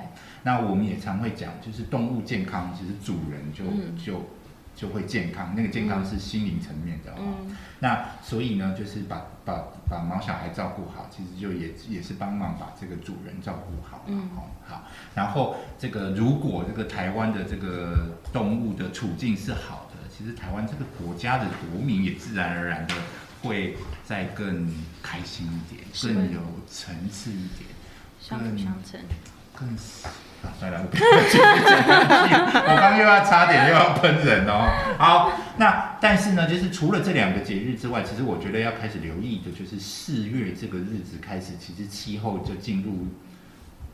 [0.44, 4.26] 那我们也常会讲，就是动物健康，其实主人就、嗯就
[4.78, 7.16] 就会健康，那个健康是心灵层面的哦。
[7.18, 14.04] 嗯，那所以呢，就是把把把毛小孩照顾好，其实就也也是帮忙把这个主人照顾好。
[14.06, 14.84] 嗯哦，好。
[15.16, 22.94] 然后这个如果这个台湾的这个动物的处境是好的，其实台湾这个国家的国民也自然而然的
[23.42, 27.68] 会再更开心一点，更有层次一点。
[28.20, 29.00] 相辅相成。
[29.56, 29.76] 更
[30.42, 30.88] 啊，算了，我
[32.66, 34.68] 刚刚又要差点又要喷人哦。
[34.96, 43.08] 好，那但是呢，就是除了这两个节日之外，其实我觉得要开始留意的就是四月这个日子开始，其实气候就进入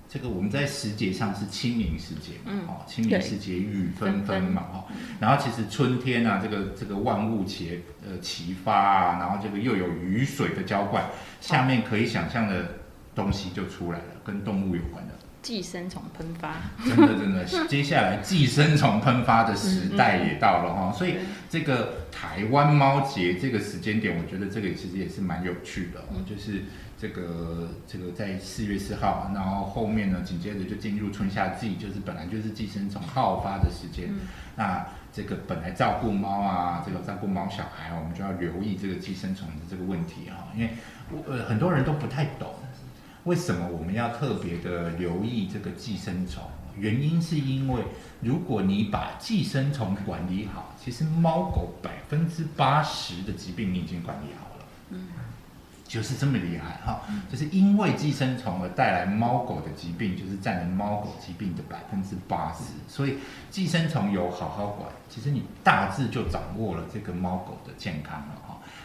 [0.07, 4.85] 这个我们在时节上是清明时节嘛，嗯哦，清明时节雨纷纷嘛，哦，
[5.18, 11.04] 然后其实春天啊，这个这个万物齐呃齐发啊，然后这个又有雨水的浇灌，
[11.40, 12.66] 下面可以想象的
[13.14, 15.04] 东西就出来了，跟动物有关的。
[15.44, 21.16] 寄生虫喷发，真的真的，接下来寄生虫喷发的时代也到了哈，所以
[21.50, 26.62] 这个台湾猫节这个时间点，我觉得这个其实也是蛮有趣的哦，就是
[26.98, 34.09] 这个这个在四月四号，然后后面呢紧接着就进入春夏季，就是本来就是寄生虫好发的时间，
[34.57, 40.70] 那这个本来照顾猫啊，这个照顾猫小孩，我们就要留意这个寄生虫的这个问题哈，因为
[41.11, 42.48] 我呃很多人都不太懂。
[43.24, 46.42] 为什么我们要特别的留意这个寄生虫？
[46.76, 47.82] 原因是因为
[48.20, 54.64] 如果你把寄生虫管理好，其实猫狗百分之八十的疾病你已经管理好了。
[54.90, 55.08] 嗯
[55.87, 62.72] 就是这么厉害哈，就是因为寄生虫而带来猫狗的疾病，就是占了猫狗疾病的百分之八十。
[62.88, 63.18] 所以
[63.50, 68.34] 寄生虫有好好管，其实你大致就掌握了这个猫狗的健康了。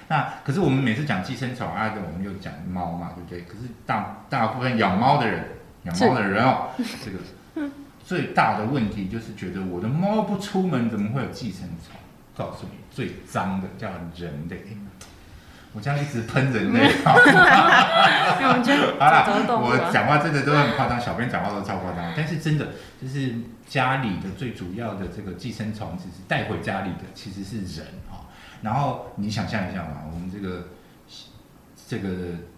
[0.09, 3.41] 那可是我们每次讲寄生虫啊，我们又讲猫嘛，对不对？
[3.43, 5.45] 可是大大部分养猫的人，
[5.83, 6.69] 养猫的人哦，
[7.05, 7.69] 这个
[8.03, 11.95] 最大的问题就是觉得我的猫不出门，怎么会有寄生虫？
[12.35, 14.63] 告诉你，最脏的叫人类。
[15.71, 17.21] 我这样一直喷人类， 好了，
[19.61, 22.69] 我讲话真的都很夸张，小编讲话都超夸张，但是真的
[22.99, 23.35] 就是
[23.67, 28.18] 家里的最主要的这个寄生虫，其实带回家里的其实是人啊、
[28.61, 30.67] 然后你想象一下嘛，我们这个
[31.87, 32.09] 这个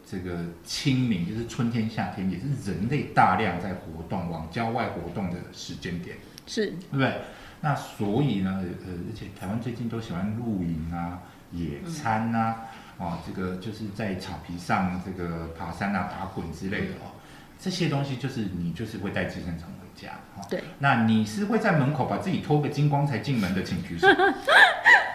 [0.09, 6.17] 这个清明就是春天夏天，也是人类大量在活动往郊外活动的时间点。
[6.47, 7.21] 是对不对？
[7.61, 12.65] 那所以呢，呃，而且台湾最近都喜欢露营啊、野餐啊，
[12.97, 17.13] 哦，这个就是在草皮上这个爬山啊、打滚之类的哦，
[17.59, 20.41] 这些东西就是你就是会带寄生虫回家，哦。
[20.49, 20.63] 对。
[20.79, 24.07] 那你是会在门口把自己脱个精光才进门的，请举手。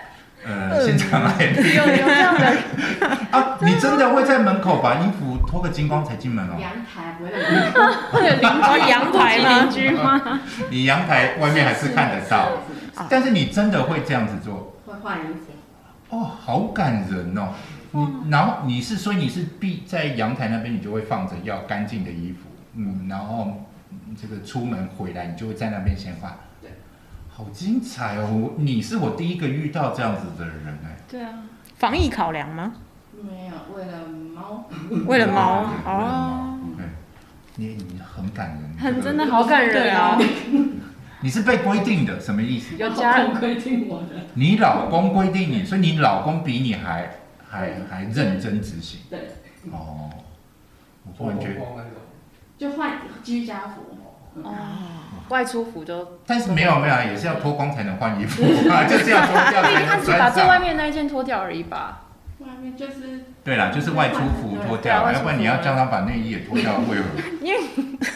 [0.47, 2.47] 呃，现场来有有这样的，
[3.37, 6.55] 啊，你真的会在门口把衣服脱个精光才进门哦？
[6.61, 7.37] 阳台不会有
[8.13, 10.41] 会有邻居阳台吗邻居吗？
[10.71, 12.49] 你阳台外面还是看得到，
[13.11, 14.77] 但是你真的会这样子做？
[14.87, 17.49] 会换衣服，哦，好感人哦！
[17.91, 26.33] 你然后你是说你是必在阳台那边，你就会放着要干净的衣服，嗯，然后嗯这个出门回来，你就会在那边先换。
[27.37, 28.53] 对，好精彩哦！
[28.57, 30.97] 你是我第一个遇到这样子的人哎。
[31.09, 31.43] 对啊，
[31.77, 32.73] 防疫考量吗？
[33.23, 34.65] 没有为了猫，
[35.07, 36.87] 为了猫对为了猫哦，对，
[37.57, 40.19] 你你很感人，很真的好感人啊。
[41.21, 42.77] 你是被规定的，什么意思？
[42.77, 47.11] 有家人规定我的，你老公规定你，所以你老公比你还
[47.49, 49.01] 还还认真执行。
[49.11, 49.31] 对，
[49.73, 50.11] 哦，
[51.05, 51.61] 我突然觉得。
[52.59, 53.83] 就换居家服，
[54.43, 54.55] 哦，
[55.29, 60.59] 外出服都，但是没有没有，也是要脱光才能换衣服 啊，就是要脱掉 才能他只把最外。
[60.59, 62.01] 面那一件脱掉而已吧？
[62.41, 67.05] 外面就是对啦，就是外出服脱掉，要不然你要叫他把内衣也脱掉，为何？
[67.41, 67.61] 因为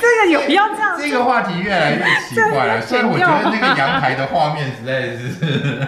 [0.00, 5.80] 这个有要这样这个话题越来越奇怪了，所以我觉得那个阳台的画面实在是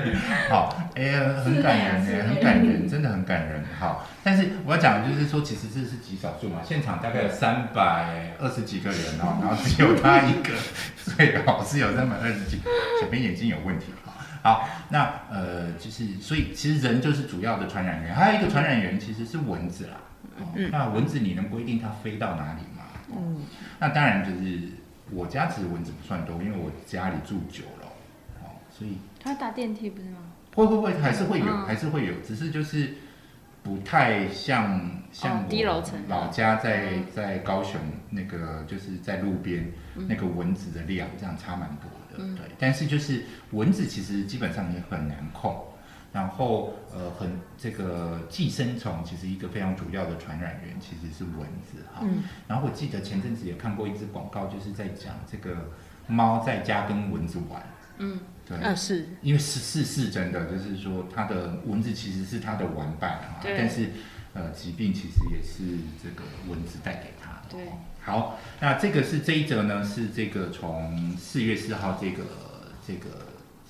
[0.50, 3.64] 好，哎呀，很感人哎，很感人，真的很感人。
[3.78, 10.54] 好，但是我要讲的就是说，其实这是极少数嘛，现场大概有三百二十几个人哦，然后只有他一个，
[10.96, 12.58] 最好是有三百二十几，
[13.00, 14.12] 小编眼睛有问题哈。
[14.42, 19.96] 好，那呃，就是所以其实人就是主要的传染源，还有一个传染源其实是蚊子啦。
[20.38, 22.84] 哦那蚊子你能规定它飞到哪里吗？
[23.10, 23.42] 嗯，
[23.78, 24.60] 那当然就是
[25.10, 27.86] 我家其实蚊子不算多，因为我家里住九楼，
[28.42, 30.18] 哦，所以他打电梯不是吗？
[30.54, 32.94] 会会会还是会有，嗯还是会有，只是就是
[33.66, 39.68] 不太像像我老家在嗯在高雄那个就是在路边
[40.08, 42.46] 那个蚊子的量这样差蛮多的，嗯对。
[42.60, 45.60] 但是就是蚊子其实基本上也很难控。
[46.12, 52.02] 然后，呃，很这个寄生虫其实一个非常主要的传染源其实是蚊子哈。
[52.02, 55.56] 嗯然后我记得前阵子也看过一支广告，就是在讲这个
[56.06, 57.60] 猫在家跟蚊子玩。
[57.98, 63.90] 嗯，对，呃是，因为是是是真的，就是说它的蚊子其实是它的玩伴啊，但是
[64.34, 67.48] 呃疾病其实也是这个蚊子带给它的。
[67.50, 72.22] 对哦，好，那这个是这一则呢，是这个从四月四号这个
[72.86, 73.08] 这个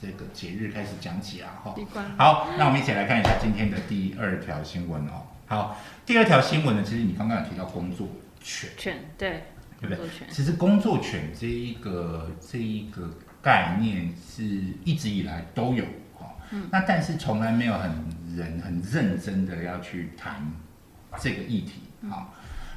[0.00, 1.74] 这个节日开始讲起啊，哈。
[2.18, 5.22] 好，那我们一起来看一下今天的第二条新闻哦。
[5.46, 8.08] 好，第二条新闻呢，其实你刚刚有提到工作
[8.40, 9.44] 权，犬对，
[9.80, 10.06] 对不对？
[10.30, 13.08] 其实工作犬这一个这一个
[13.46, 14.42] 概念是
[14.84, 15.84] 一直以来都有
[16.18, 16.68] 哈、嗯。
[16.72, 17.92] 那但是从来没有很
[18.36, 20.44] 人很认真的要去谈
[21.20, 22.10] 这个议题嗯。
[22.10, 22.28] 啊、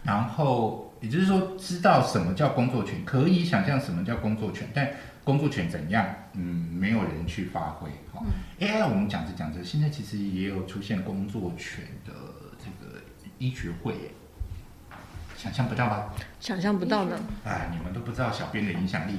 [0.04, 4.88] 然后也就是说，知道什么叫工作权，可以想象什么叫工作权，但
[5.24, 8.24] 工作权怎样，嗯，没有人去发挥哈。
[8.60, 12.14] AI，、我们讲着讲着，现在其实也有出现工作权的
[12.60, 13.02] 这个
[13.40, 14.12] 医学会耶，
[15.42, 16.10] 想象不到吧？
[16.38, 17.18] 想象不到呢。
[17.46, 19.14] 哎，你们都不知道小编的影响力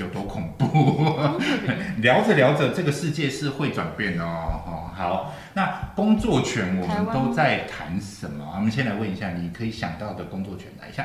[0.00, 1.18] 有多恐怖。
[2.00, 4.62] 聊着聊着，这个世界是会转变的哦。
[4.64, 8.54] 哦，好，那工作权我们都在谈什么？
[8.56, 11.04] 我们先来问一下，你可以想到的工作权来一下：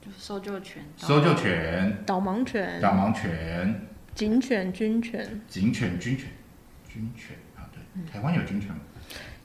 [0.00, 6.28] 就搜救犬，搜救权、导盲犬、导盲权、警犬、军犬警犬、军犬、
[6.88, 8.76] 军犬啊，对，台湾有军犬吗？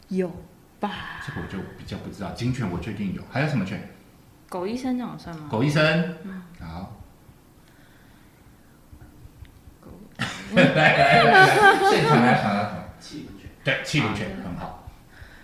[0.09, 0.31] 有
[0.79, 0.91] 吧？
[1.25, 2.29] 这个我就比较不知道。
[2.33, 3.81] 警犬我确定有，还有什么犬？
[4.49, 5.47] 狗医生这种算吗？
[5.49, 6.15] 狗医生。
[6.59, 6.93] 好。
[9.81, 9.91] 狗
[10.55, 11.45] 来来来来，
[11.91, 12.83] 现场来想到什么？
[12.99, 14.89] 气不全，对，气流犬很好。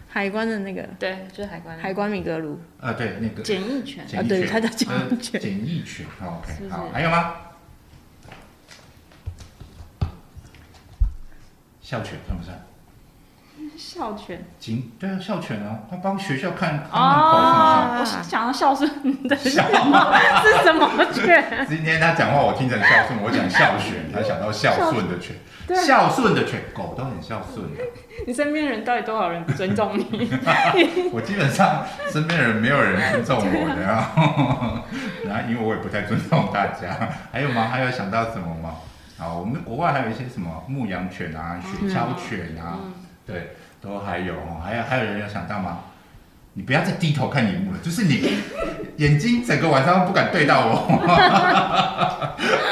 [0.08, 7.36] 海关的那个对，就是海关海关米格鲁，啊，对，那个简易犬，啊对它叫检疫呃犬检疫犬，OK，好，还有吗？
[11.82, 12.58] 校犬算不算？
[13.78, 14.43] 校犬。
[14.59, 18.89] 警对啊，校犬啊，他帮学校看哦，我是想要孝顺
[19.28, 19.63] 的孝
[20.43, 21.43] 是什么犬？
[21.69, 25.36] 今天他讲话我听成孝顺，我讲孝犬，他想到孝顺的犬，
[25.86, 27.84] 孝顺的犬，狗都很孝顺的。
[28.28, 30.30] 你身边人到底多少人不尊重你？
[31.11, 34.84] 我基本上身边的人没有人尊重我的，然后，
[35.26, 36.95] 然后因为我也不太尊重大家。
[37.32, 37.67] 还有吗？
[37.71, 38.76] 还有想到什么吗？
[39.19, 42.80] 啊，我们国外还有一些什么牧羊犬啊、雪橇犬啊，
[43.26, 44.62] 对，都还有哦。
[44.64, 45.80] 还有还有人有想到吗？
[46.56, 48.38] 你不要再低头看荧幕了，就是你
[48.98, 50.94] 眼睛整个晚上都不敢对到我。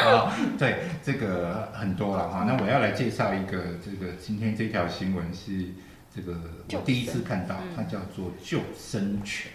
[0.05, 2.45] 啊，对，这个很多了哈。
[2.47, 5.69] 那我要来介绍一个，这个今天这条新闻是
[6.15, 6.37] 这个
[6.73, 9.51] 我第一次看到，它叫做救生犬。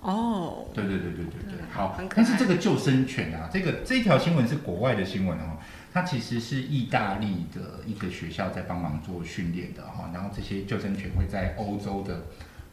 [0.00, 5.58] 哦，对对对对对对，好但是这个救生犬啊，这个这条新闻是国外的新闻哦，
[5.96, 12.22] 它其实是意大利的一个学校在帮忙做训练的哈、然后这些救生犬会在欧洲的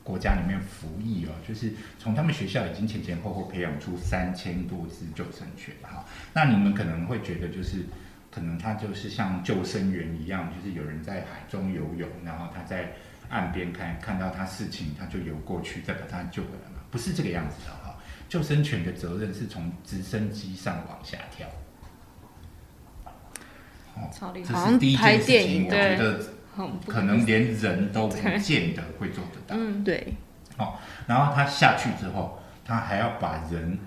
[0.03, 6.03] 国家里面服役哦，就是从他们学校已经前前后后培养出三千多只救生犬哈、
[6.34, 7.86] 那你们可能会觉得就是。
[8.30, 12.91] 可能它就是像救生员一样，就是有人在海中游泳，然后他在
[13.30, 17.95] 岸边看看到他事情，他就游过去，再把他救回来嘛，不是这个样子的哈。
[18.28, 21.47] 救生犬的责任是从直升机上往下跳。
[23.95, 26.19] 哦超厉害，这是第一件事情，我觉得
[26.87, 29.55] 可能连人都不见得会做得到。
[29.57, 30.13] 嗯，对，
[30.57, 30.75] 哦
[31.07, 33.77] 然后他下去之后，他还要把人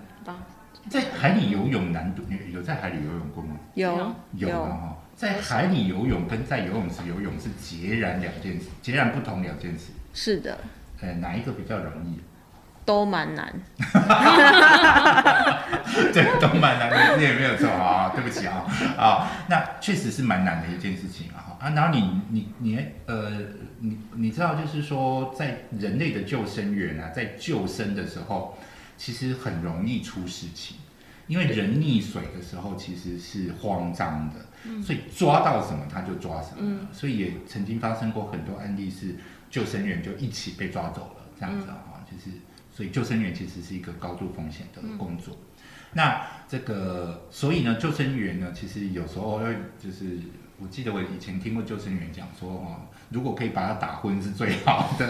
[0.89, 3.57] 在海里游泳难度，你有在海里游泳过吗？
[3.73, 9.91] 有有啊哈，在海里游泳跟在游泳池游泳是截然两件事，截然不同两件事。
[10.13, 10.57] 是的，
[11.01, 12.19] 呃，哪一个比较容易？
[12.87, 13.53] 都蛮难。
[16.13, 18.65] 对，都蛮难的，这也没有错啊，对不起啊。
[18.97, 21.59] 啊，那确实是蛮难的一件事情啊。
[21.59, 23.29] 啊，然后你你你呃，
[23.79, 28.57] 你你知道就是说，在人类的救生员啊，在救生的时候，
[28.95, 30.77] 其实很容易出事情，
[31.27, 34.35] 因为人溺水的时候其实是慌张的，
[34.81, 39.15] 所以抓到什么他就抓什么了，所以也曾经发生过很多案例是
[39.49, 42.37] 救生员就一起被抓走了，这样子啊，就是
[42.77, 45.35] 所以救生员其实是一个高度风险的工作。
[45.91, 50.19] 那这个，所以呢，救生员呢，其实有时候会就是，
[50.59, 55.07] 我记得我以前听过救生员讲说，哦，如果可以把他打昏是最好的，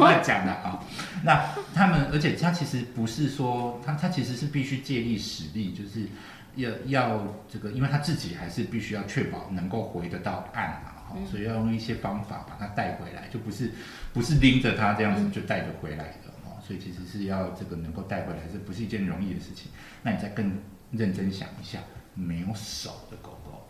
[0.00, 0.82] 我讲的啊。
[1.22, 1.40] 那
[1.72, 6.08] 他们，而且他其实不是说他他其实是必须借力使力，就是
[6.56, 13.70] 要要这个，因为他自己还是必须要确保能够回得到岸嘛，哈、所以要用一些方法把他带回来，就不是
[14.12, 16.33] 不是拎着他这样子就带着回来的。
[16.64, 19.70] 哦，所以其实是要这个能够带回来，这不是一件容易的事情。
[20.02, 20.58] 那你再更
[20.92, 21.78] 认真想一下，
[22.14, 23.66] 没有手的狗狗，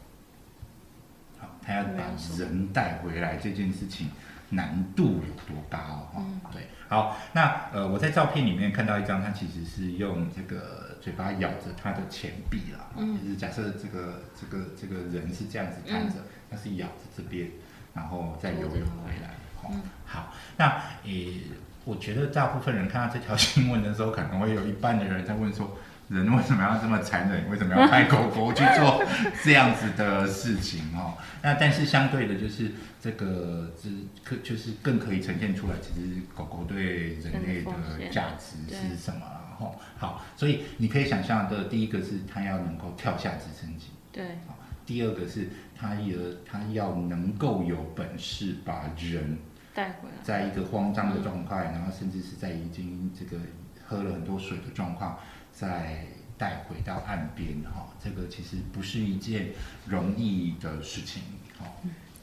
[1.39, 2.05] 好，它要把
[2.39, 4.09] 人带回来这件事情
[4.51, 16.17] 难度有多高哈、对，好，那呃，我在照片里面看到一张，它其实是用这个嘴巴咬着它的前臂了，嗯，就是假设这个这个这个人是这样子看着，
[16.51, 17.51] 它是咬着这边，
[17.95, 19.35] 然后再游泳回来。
[19.67, 21.41] 嗯，好，那诶、
[21.85, 25.77] 我觉得大部分人看到这条新闻的时候，可能会有一半的人在问说，
[26.09, 27.51] 人为什么要这么残忍？
[27.51, 29.05] 为什么要派狗狗去做
[29.43, 30.81] 这样子的事情？
[30.95, 33.89] 哦，那但是相对的，就是这个这
[34.25, 37.73] 可就是更可以呈现出来，其实狗狗对人类的
[38.11, 43.89] 价值是什么了哈，好，所以你可以想象的，第一个是它要能够跳下直升机。
[44.11, 44.57] 对，好
[44.87, 49.39] 第二个是他有他要能够有本事把人
[49.75, 50.15] 带回来。
[50.23, 53.43] 在一个慌张的状态，然后甚至是在已经这个
[53.87, 55.19] 喝了很多水的状况，
[55.53, 56.07] 再
[56.39, 59.49] 带回到岸边哈、这个其实不是一件
[59.87, 61.23] 容易的事情
[61.59, 61.67] 哈、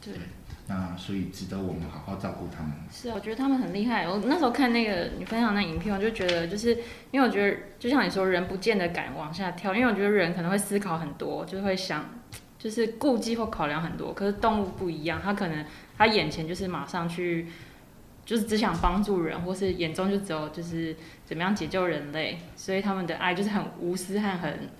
[0.04, 0.14] 对，
[0.66, 2.72] 那所以值得我们好好照顾他们。
[2.90, 4.06] 是啊，我觉得他们很厉害。
[4.06, 6.74] 我那时候看那个你分享那影片，我就觉得，就是
[7.10, 12.04] 因为我觉得，就像你说，人不见得敢往下跳，因为我觉得人可能会思考很多，就是会想，
[12.62, 14.12] 就是顾忌或考量很多。
[14.14, 15.64] 可是动物不一样，它可能
[15.98, 17.48] 它眼前就是马上去，
[18.24, 20.94] 就是只想帮助人，或是眼中就只有就是
[21.24, 24.70] 怎么样解救人类，所以他们的爱就是很无私和很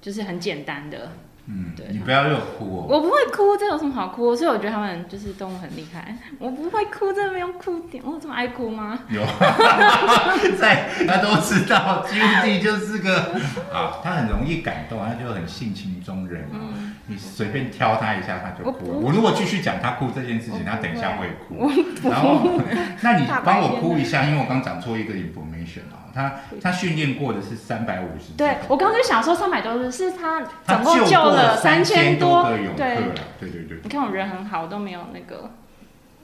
[0.00, 1.10] 就是很简单的。
[1.46, 2.86] 嗯对，你不要又哭哦。
[2.88, 4.34] 我不会哭，这有什么好哭？
[4.34, 6.16] 所以我觉得他们就是动物很厉害。
[6.38, 8.02] 我不会哭，真的没有哭点。
[8.02, 8.98] 我有这么爱哭吗？
[9.10, 9.20] 有，
[10.56, 13.34] 在他都知道，基务地就是个
[13.70, 16.52] 啊，他很容易感动，他就很性情中人啊。
[16.54, 18.98] 嗯，你随便挑他一下，他就哭了。
[18.98, 21.68] 我如果继续讲他哭这件事情，他等一下会哭。
[22.00, 22.60] 不然后，
[23.02, 26.32] 那你帮我天哭一下，因为我刚讲错一个 information 啊，他
[26.62, 28.32] 他训练过的是三百五十。
[28.36, 33.14] 对我刚刚就想说三百多只，是他他总共救了三千多个泳客对，了。
[33.38, 33.78] 对对对。
[33.82, 35.50] 你看我人很好，我都没有那个。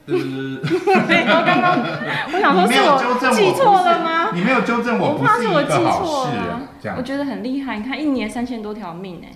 [0.07, 0.17] 呃，
[1.07, 1.77] 对，我刚刚
[2.33, 4.31] 我想说是有纠正我记错了吗？
[4.33, 6.61] 你没有纠正我，我不怕是我记错了。
[6.81, 7.77] 这样，我觉得很厉害。
[7.77, 9.29] 你看一年三千多条命哎，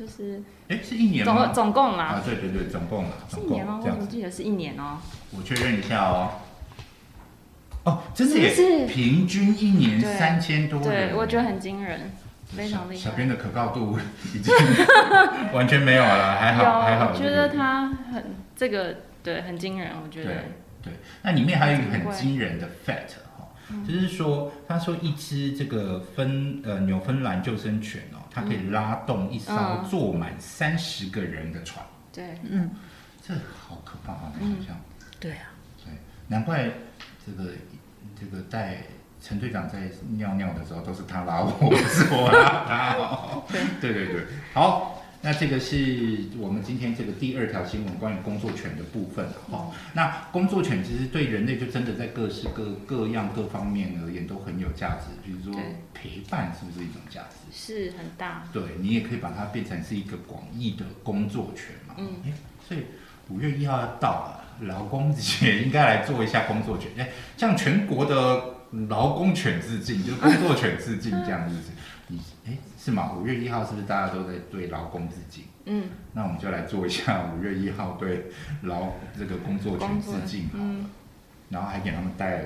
[0.00, 1.52] 就是哎，是一年总吗？
[1.52, 4.06] 总共啊啦，，对对对，总共啊，总共是一年哦，我这样子。
[4.06, 4.96] 怎么记得是一年哦？
[5.36, 6.30] 我确认一下哦。
[7.84, 10.88] 哦，真的耶，是平均一年三千多人。
[11.10, 12.12] 对，我觉得很惊人，
[12.46, 12.98] 非常厉害。
[12.98, 13.98] 小编的可靠度
[14.34, 14.54] 已经
[15.52, 17.10] 完全没有了，还好还好。
[17.12, 18.24] 我觉得他很
[18.56, 20.44] 这个对很惊人，我觉得对
[20.84, 20.92] 对，
[21.24, 32.70] 那里面还有一个很惊人的 fact 哈、嗯就是说，他说一只这个芬呃纽芬兰救生犬哦，它可以拉动一艘嗯坐满三十个人的船，对，嗯，
[33.26, 34.32] 这好可怕啊！
[34.40, 34.80] 嗯想象，
[35.18, 35.50] 对啊，
[35.84, 35.92] 对，
[36.28, 36.70] 难怪
[37.26, 37.50] 这个
[38.18, 38.78] 这个带
[39.20, 43.42] 陈队长在尿尿的时候都是他拉我，不是我拉他哦。
[43.80, 44.99] 对对对，好。
[45.22, 55.60] 那这个是我们今天这个第二条新闻，关于工作犬的部分哈、那工作犬其实对人类就真的在各式各各样各方面而言都很有价值，比如说
[55.92, 57.36] 陪伴是不是一种价值？
[57.52, 61.96] 是很大，对你也可以把它变成是一个广义的工作权嘛。
[61.98, 62.32] 嗯诶
[62.66, 62.84] 所以
[63.28, 68.42] 五月一号要到了，劳工节应该来做一下工作权，哎，向全国的
[68.88, 71.56] 劳工犬致敬，就是工作犬致敬这样子。
[72.08, 73.12] 你哎是吗？
[73.12, 75.44] 五月一号是不是大家都在对劳工致敬？
[75.66, 78.30] 嗯，那我们就来做一下 五月一号对
[78.62, 80.86] 劳这个工作群致敬好了，嗯，
[81.50, 82.42] 然后还给他们带。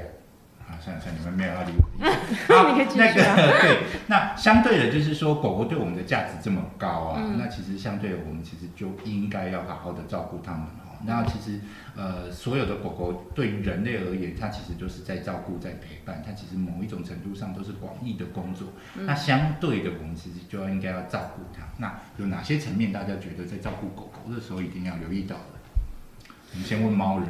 [0.67, 1.85] 啊，算了算了，你们没有要理我
[2.49, 2.87] 那啊个
[3.61, 10.97] 对，那相对的，就是说狗狗对我们的价值这么高啊，嗯那其实相对的我们其实就应该要好好的照顾它们哈。
[11.05, 11.61] 那其实
[11.97, 18.69] 呃，所有的狗狗对于人类而言，它其实就是在照顾、在陪伴，它其实某一种程度上都是广义的工作。
[18.97, 21.63] 嗯那相对的，我们其实就要应该要照顾它。
[21.79, 26.29] 那有哪些层面大家觉得在照顾狗狗的时候一定要留意到的？
[26.53, 27.29] 我们先问猫人，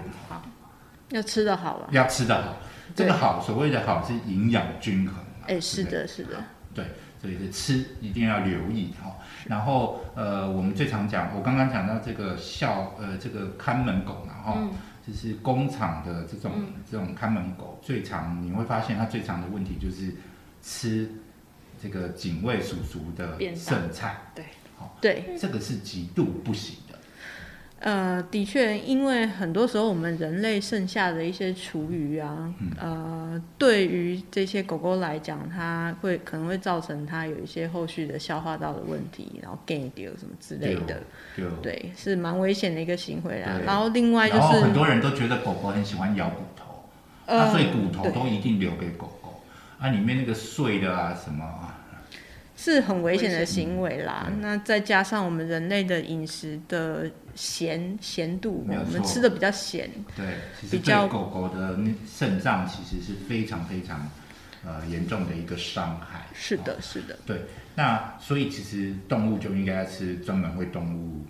[1.11, 1.89] 要吃的好了。
[1.93, 2.57] 要吃的好，
[2.95, 5.47] 这个好所谓的好是营养均衡嘛。
[5.47, 6.43] 哎，是的，是的，
[6.75, 6.87] 对，
[7.25, 9.16] 所以是吃一定要留意哈、
[9.47, 14.70] 然后呃，我们最常讲，我刚刚讲到这个校呃这个看门狗嘛哈、嗯。
[15.07, 16.66] 就是工厂的这种、嗯。
[16.91, 20.14] 这种看门狗，最常你会发现它最常的问题就是
[20.62, 21.11] 吃
[21.83, 24.45] 这个警卫叔叔的剩菜，对，
[24.77, 26.84] 好、对，这个是极度不行的。
[27.85, 41.03] 呃，的确，因为很多时候我们人类剩下的一些厨余啊，嗯呃，对于这些狗狗来讲，它会可能会造成它有一些后续的消化道的问题，然后 gain 掉什么之类的，
[41.37, 43.61] 就对，是蛮危险的一个行为啦。
[43.66, 46.89] 然后另外就然后很，多人都觉得狗狗很喜欢咬骨头，
[47.26, 49.43] 那、呃所以骨头都一定留给狗狗。
[49.78, 51.84] 啊，里面那个碎的啊什么啊，
[52.57, 54.26] 是很危险的行为啦。
[54.28, 54.40] 嗯。
[54.40, 64.09] 那再加上我们人类的饮食的咸咸度，我们吃的比较咸，对，其实比较对狗狗的肾脏其实是非常非常
[64.64, 66.26] 呃严重的一个伤害。
[66.32, 67.42] 是的，是的，对，
[67.74, 71.24] 那所以其实动物就应该吃专门为动物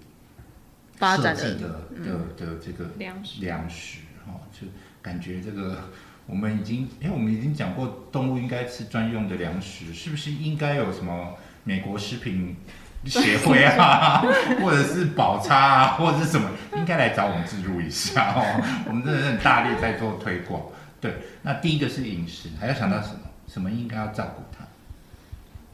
[0.97, 3.41] 发展设计的的的的这个粮食。
[3.41, 4.67] 粮食哦，就
[5.03, 5.91] 感觉这个
[6.27, 12.57] 我们已经，哎，我们已经讲过动物应该吃专用的粮食，是不是应该有什么美国食品
[13.05, 14.23] 协会啊，
[14.63, 18.63] 或者是宝叉啊，或者是什么，应该来找我们自助一下哦。
[18.89, 20.63] 我们真的是很大力在做推广。
[21.01, 23.21] 对，那第一个是饮食，还要想到什么？
[23.47, 24.65] 什么应该要照顾它？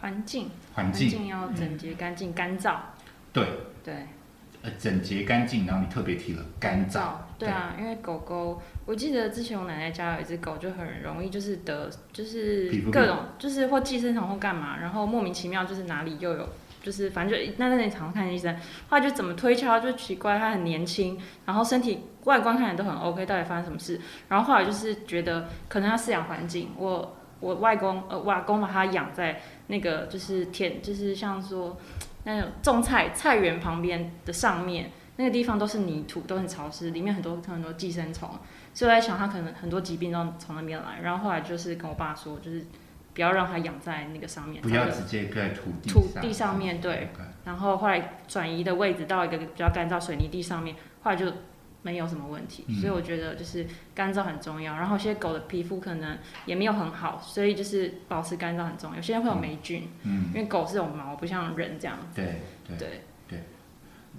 [0.01, 2.75] 环境环境，环境要整洁、干净、干燥，
[3.33, 3.47] 对，
[3.85, 3.95] 对，
[4.63, 7.11] 呃，整洁干净，然后你特别提了干燥，
[7.41, 16.49] 对啊，因为狗狗，我记得之前我奶奶家有一只狗，就很容易就是得就是各种就是或寄生虫或干嘛，然后莫名其妙就是哪里又有。
[16.83, 18.57] 就是反正就那那里常看医生，
[18.89, 24.01] 后来就怎么推敲就奇怪，它很年轻，然后身体外观看起来都很 OK，到底发生什么事？
[24.31, 31.77] 然后后来就是觉得可能要饲养环境，我我外公呃外公把它养在那个就是田，就是像说
[32.25, 34.91] 那种种菜菜园旁边的上面，
[35.21, 38.27] 那个地方都是泥土，都很潮湿，里面很多很多寄生虫，
[38.73, 41.01] 所以我在想，它可能很多疾病都从那边来。
[41.03, 42.65] 然后后来就是跟我爸说，就是
[43.13, 47.11] 不要让它养在那个上面，不要直接在土地土地上面对
[47.45, 51.31] 然后后来转移的位置到一个比较干燥水泥地上面，后来就
[51.83, 52.65] 没有什么问题。
[52.69, 54.73] 嗯所以我觉得就是干燥很重要。
[54.75, 56.17] 然后有些狗的皮肤可能
[56.47, 58.97] 也没有很好，所以就是保持干燥很重要。
[58.97, 61.99] 有些人会有霉菌，嗯因，为狗是有毛，不像人这样。
[62.15, 62.79] 对对。
[62.79, 63.01] 对，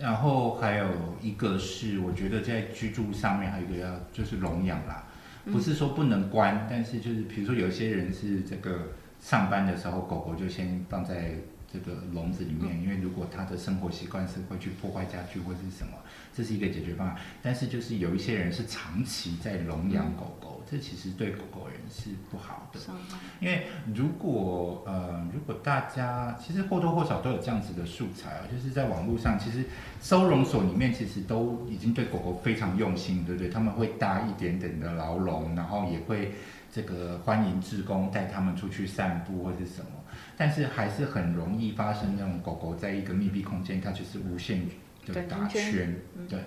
[0.01, 0.85] 然后还有
[1.21, 5.03] 一个是，我觉得在居住上面还有一个要就是笼养啦，
[5.45, 5.53] 嗯。
[5.53, 11.35] 不是说不能关，但是就是比如说有些人是这个上班的时候，狗狗就先放在
[11.71, 15.93] 这个笼子里面，嗯因为如果他的生活习惯是会去破坏家具或是什么，
[16.33, 17.15] 这是一个解决方案。
[17.41, 22.79] 但是就是有一些人是长期在笼嗯养狗狗，这其实对狗狗人是不好的。
[23.39, 29.65] 因为如果呃，如果大家其实或多或少都有这样子的素材啊，就是在网络上，其实
[30.01, 33.49] 收容所里面其实都已经对狗狗非常用心，对不对？
[33.49, 36.33] 他们会搭一点点的牢笼，然后也会
[36.71, 39.91] 这个欢迎志工带他们出去散步或是什么，
[40.37, 44.61] 但是还是很容易发生那种狗狗在一个密闭空间，它就是无限
[45.05, 45.95] 的打圈
[46.27, 46.39] 对。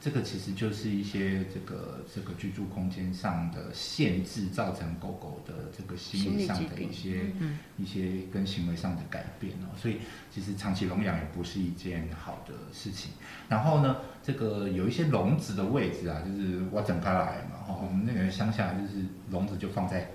[0.00, 7.58] 这个其实就是一些这个这个居住空间上的限制，造成狗狗的这个心理上的一些、嗯。
[7.76, 9.98] 一些跟行为上的改变哦，所以
[10.30, 13.10] 其实长期笼养也不是一件好的事情。
[13.48, 20.12] 然后呢，这个有一些笼子的位置啊，就是我整开来嘛，哈、我们那个乡下就是笼子就放在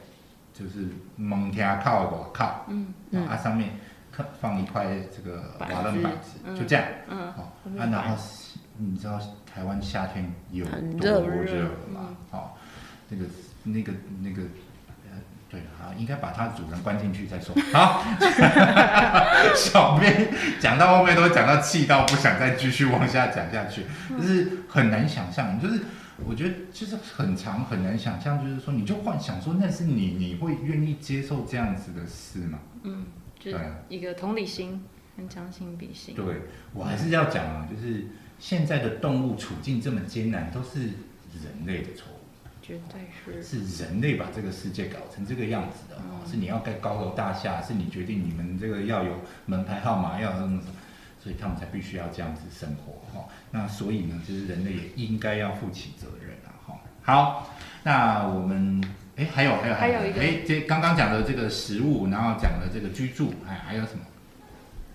[0.53, 3.71] 就是蒙天靠我靠，嗯嗯啊上面
[4.11, 4.85] 放放一块
[5.15, 6.85] 这个瓦楞板子，嗯就这样。
[7.09, 7.49] 嗯，哦，
[7.79, 8.15] 啊，然后
[8.77, 9.19] 你知道
[9.51, 12.09] 台湾夏天有多热热吗？
[12.31, 12.51] 哦，
[13.09, 13.25] 那个
[13.63, 13.91] 那个
[14.21, 14.43] 那个，
[15.11, 15.17] 呃，
[15.49, 17.55] 对啊，应该把它主人关进去再说。
[17.73, 18.03] 好，
[19.55, 20.27] 小编
[20.59, 23.83] 讲到后面都讲到气到不想再继续往下讲下去，
[24.17, 25.81] 就是很难想象，就是。
[26.25, 32.59] 我觉得就是很长很难想象，就是说你就幻想说那是你，你会愿意接受这样子的事吗？
[32.83, 33.05] 嗯，
[33.39, 34.83] 就是对啊一个同理心
[35.17, 36.15] 跟将心比心。
[36.15, 36.41] 对，
[36.73, 38.05] 我还是要讲啊，就是
[38.39, 42.19] 现在的动物处境这么艰难，都是人类的错误，
[42.61, 43.65] 绝对是。
[43.65, 50.73] 是人类把这个世界搞成这个样子的哦，是你要盖高楼大厦，是你决定你们这个要有门牌号码，要什么什么，
[51.23, 53.27] 所以他们才必须要这样子生活哈。
[53.51, 56.75] 那所以呢，就是人类也应该要负起责任啊哈。
[57.03, 58.83] 好，那我们。
[59.15, 63.99] 哎，还有还有还有一个哎，这刚刚讲的这个食物，然后讲的这个居住，还还有什么？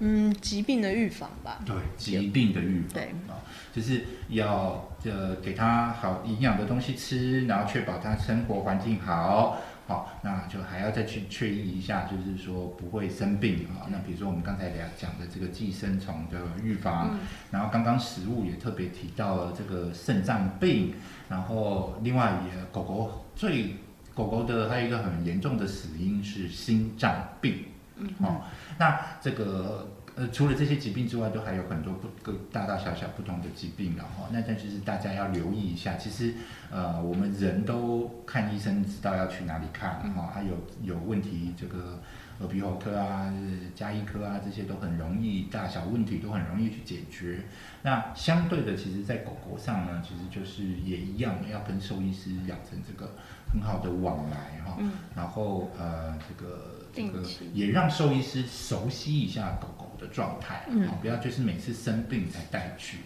[0.00, 1.60] 嗯，疾病的预防吧。
[1.64, 3.38] 对，疾病的预防，对啊，
[3.72, 9.58] 就是要呃给他好营养的东西吃，然后确保他生活环境好，
[9.88, 13.88] 好，那就还要再去确认一下，就是说不会生病啊。
[13.90, 17.20] 那比如说我们刚才聊讲的这个寄生虫的预防，嗯。
[17.50, 20.92] 然后刚刚食物也特别提到了这个肾脏病，
[21.30, 23.76] 然后另外也狗狗最
[24.14, 27.64] 狗狗的还有一个很严重的死因是心脏病，
[27.96, 28.10] 嗯。
[28.20, 28.42] 哦，
[28.78, 34.28] 那这个呃，除了这些疾病之外，都还有很多不各大大小小不同的疾病了哈。
[34.32, 36.34] 那但就是大家要留意一下，其实
[36.70, 42.00] 呃，我们人都看医生知道要去哪里看哈，还有有问题这个
[42.40, 43.32] 耳鼻喉科啊、
[43.76, 47.44] 加医科啊这些都很容易，大小问题都很容易去解决。
[47.82, 53.12] 那相对的，其实在狗狗上呢，其实就是也一样，要跟兽医师养成这个
[53.52, 54.76] 很好的往来哈。
[54.80, 60.86] 嗯然后呃，这个这个也让兽医师熟悉一下狗狗的状态，嗯。
[60.88, 62.98] 好，不要就是每次生病才带去，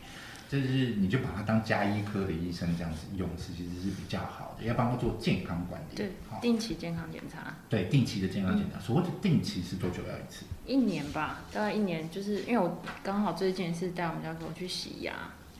[0.49, 10.45] 就是你就把它当加医科的医生这样子用，是其实是比较好的，要帮他做健康管理，对好，定期健康检查，对，定期的健康检查，所谓的定期是多久要一次？
[10.67, 15.15] 一年吧，大概一年，就是因为我刚好最近是带我们家狗去洗牙，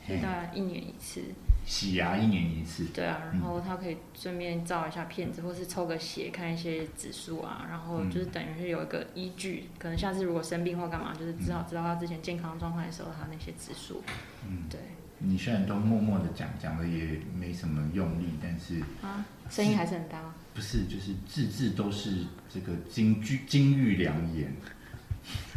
[0.05, 1.21] 所以大概一年一次。
[1.65, 14.03] 洗牙一年一次，对啊，然后他可以顺便照一下片子，或是抽个血看一些指数啊，然后就是等于是有一个依据，可能下次如果生病或干嘛，就是至少知道他之前健康状况的时候，他那些指数。
[14.47, 14.79] 嗯，对
[15.19, 20.33] 你虽然都默默的讲，讲的也没什么用力，但是啊，声音还是很大吗？
[20.53, 24.53] 不是就是字字都是这个金句金玉良言。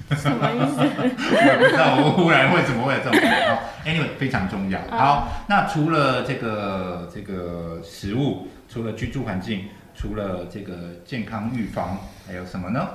[0.14, 0.76] 什么意思？
[0.78, 3.48] 我也不知道我忽然为什么会有这种感觉。
[3.54, 4.80] 好，anyway 非常重要。
[4.90, 12.88] 好，那除了这个这个食物，除了居住环境，除了这个健康预防，还有什么呢？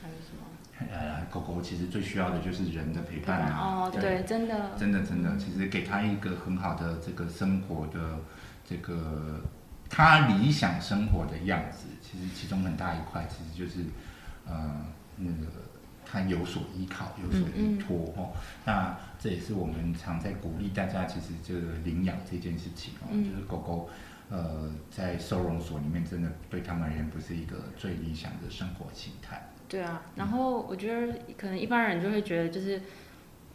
[0.00, 0.86] 还有什么？
[0.90, 3.58] 呃，狗狗其实最需要的就是人的陪伴啊。
[3.60, 8.00] 哦，对，真的，真的真的，其实给他一个很好的这个生活的
[8.66, 9.40] 这个
[9.90, 13.86] 他理想生活的样子，其实其中很大一块其实就是
[14.46, 14.86] 呃
[15.16, 15.46] 那个
[16.04, 18.30] 他有所依靠，有所依托哦。
[18.64, 23.90] 那这也是我们常在鼓励大家，其实这个领养这件事情哦，嗯就是狗狗。
[24.30, 29.50] 呃，在收容所里面，真的对他们而言不是一个最理想的生活形态。
[29.68, 32.80] 对啊，然后我觉得可能一般人就会觉得，就是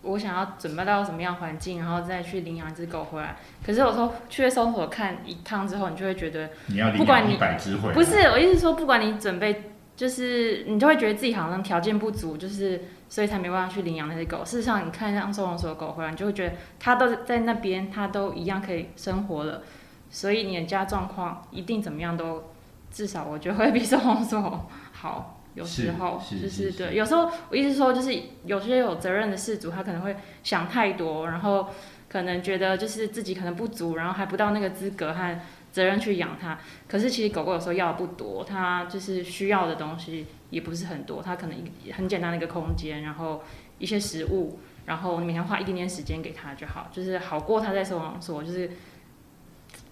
[0.03, 3.38] 我想要准备到什么样环境，然后再去领养一只狗回来。
[3.66, 14.45] 可是有时候去收容所看一趟之后，你就会觉得，你要领养一百只回来，不是我意思是说，不管你准备，就是你就会觉得自己好像条件不足，就是所以才没办法去领养那些狗。
[14.45, 19.63] 事实上，你看像收容所的狗回来，你就会觉得它都在那边，它都一样可以生活了。
[20.09, 22.43] 所以你的家状况一定怎么样都，
[22.91, 25.33] 至少我觉得会比收容所好。
[25.55, 31.67] 有时候 是是就是是对，有时候我意思说，就是有些有责任的事主，他可能会想太多，然后
[32.07, 35.39] 可能觉得就是自己可能不足，然后还不到那个资格和
[35.78, 36.57] 责任去养它。
[36.88, 41.55] 可是其实狗狗有时候要的不多，它就是需要的东西也不是很多，它可能
[41.93, 43.43] 很简单的一个空间，然后
[43.78, 48.71] 一些食物，然后你每天花一点点时间给它就好，就是好过它在收容所就是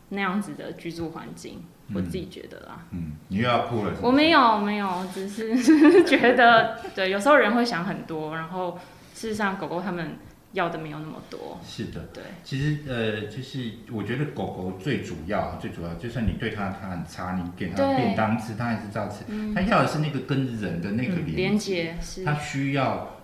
[0.09, 1.63] 那样子的居住环境。
[1.93, 5.53] 我自己觉得啦，嗯，你又要哭了是是我没有没有，只是
[6.03, 8.79] 觉得对，有时候人会想很多，然后
[9.13, 10.17] 事实上狗狗它们
[10.55, 12.01] 要的没有那么多，是的。
[12.11, 19.23] 对，其实呃，就是我觉得狗狗最主要最主要，就算你对它它很差，你给它便当吃，它还是照吃。
[19.53, 21.95] 它要的是那个跟人的那个嗯，连连接，
[22.25, 23.17] 它，需要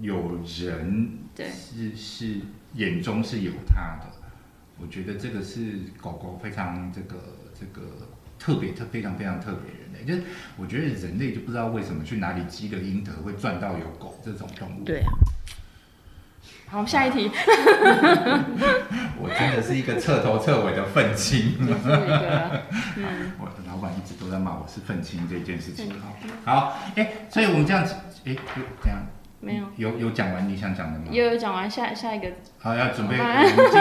[0.00, 2.36] 有人对是是
[2.74, 4.06] 眼中是有它的。
[4.80, 7.16] 我觉得这个是狗狗非常这个
[7.52, 8.08] 这个
[8.38, 10.22] 特别特非常非常特别的人类，就是
[10.56, 14.84] 我觉得人类就不知道为什么去哪里积了阴德会赚到有狗这种动物。
[14.84, 15.12] 对啊，
[16.70, 17.28] 好，下一题，
[19.18, 21.56] 我真的是一个彻头彻尾的愤青。
[23.40, 25.92] 我的老板一直都在骂我是愤青这件事情。
[26.44, 29.00] 好，好，哎、所以我们这样子，哎、有这样
[29.40, 31.06] 没有，有有讲完你想讲的吗？
[31.10, 32.28] 有有讲完下下一个，
[32.60, 33.24] 好，要准备进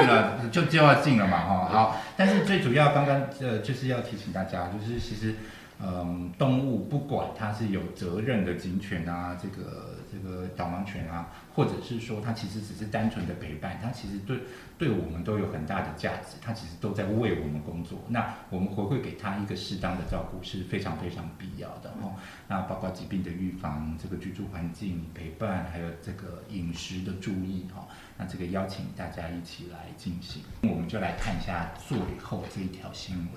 [0.07, 1.69] 了，就就要进了嘛，哈。
[1.71, 5.35] 好，但是最主要，刚刚呃，就是要提醒大家，就是其实，
[5.79, 14.39] 嗯，动物不管它是有责任的警犬啊，这个这个导盲犬啊，或者是说它其实只是单纯的陪伴，它其实对
[14.77, 17.99] 对我们都有很大的价值，它其实都在为我们工作。
[18.07, 22.15] 那我们回馈给它一个适当的照顾是非常非常必要的哦。
[22.47, 27.87] 那包括疾病的预防、这个居住环境陪伴，还有这个饮食的注意哈、
[28.17, 33.27] 那这个邀请大家一起来进行，我们就来看一下最后这一条新闻。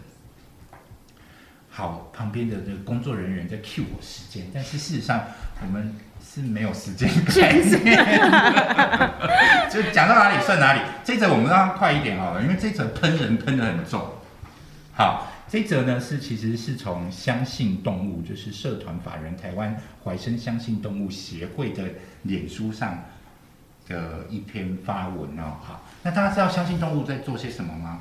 [1.75, 5.25] 好，旁边的这个工作人员在 cue 我时间，但是事实上
[5.63, 5.95] 我们
[6.35, 7.97] 是没有时间概念，
[9.71, 10.81] 就讲到哪里算哪里。
[11.05, 14.03] 这一则我们让它快一点好了，因为这一则喷人喷的很重。
[14.95, 21.85] 好，这一则呢是其实是从相信动物，就是社团法人台湾怀生相信动物协会的
[22.23, 23.05] 脸书上
[23.87, 25.59] 的一篇发文哦。
[25.61, 28.01] 好，那大家知道相信动物在做些什么吗？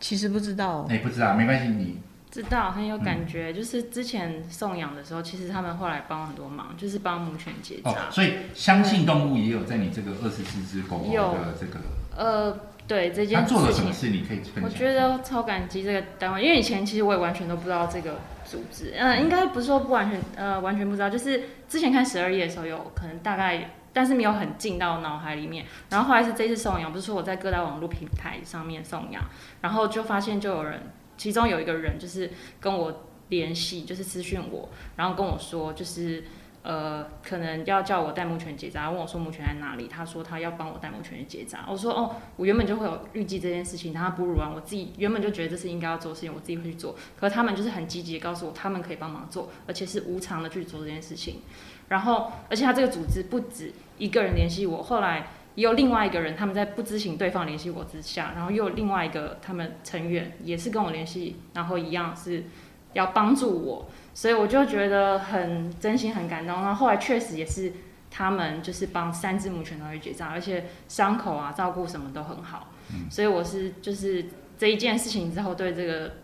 [0.00, 2.00] 其实不知道，哎、不知道，没关系，你
[2.32, 8.10] 知道很有感嗯觉，就是之前送养的时候，其实他们后来帮很多忙，就是帮母犬结哦，扎。
[8.10, 11.78] 所以相信动物也有在你这个二十四只狗的这个，
[12.16, 12.58] 呃，
[12.88, 14.08] 对这件事情做了什么，事？
[14.08, 14.64] 你可以分享。
[14.64, 25.66] 我觉得超感激这个单位，因为以前其实我也完全都不知道这个组织，嗯、应该不是说不完全，呃，完全不知道，就是之前看十二页的时候有可能大概，但是没有很进到脑海里面。
[25.90, 29.22] 然后后来是这次送养，不是说我在各大网络平台上面送养，
[29.60, 30.80] 然后就发现就有人，
[31.16, 36.24] 其中有一个人就是跟我联系，就是私讯我，然后跟我说就是。
[36.64, 39.88] 呃，可能要叫我带母犬结扎，问我说母犬在哪里？
[39.88, 41.66] 他说他要帮我带母犬去结扎。
[41.68, 46.94] 我说哦，我原本就会有预计这件事情，然后哺乳完，我自己原本就觉得这是应该要做的事情，我自己会去做。
[47.18, 51.40] 可是他们就是很积极的告诉我，他们可以帮忙做，而且是无偿的去做这件事情。
[51.88, 62.44] 然后，而且他这个组织不止一个人联系我，后来也有另外一个人，他们在不知情对方联系我之下，然后又有另外一个他们成员也是跟我联系，然后一样是
[62.92, 66.56] 要帮助我，所以我就觉得很真心很感动。
[66.56, 67.72] 然后后来确实也是
[68.10, 72.72] 他们就是帮三只母犬都去结账，而且伤口啊照顾什么都很好，
[73.10, 74.26] 所以我是就是
[74.58, 76.14] 这一件事情之后对这个。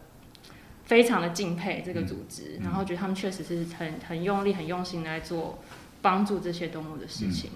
[0.89, 5.59] 非常的敬佩这个组织，嗯然后觉得他们确实是很很用力、很用心来做
[6.01, 7.51] 帮助这些动物的事情，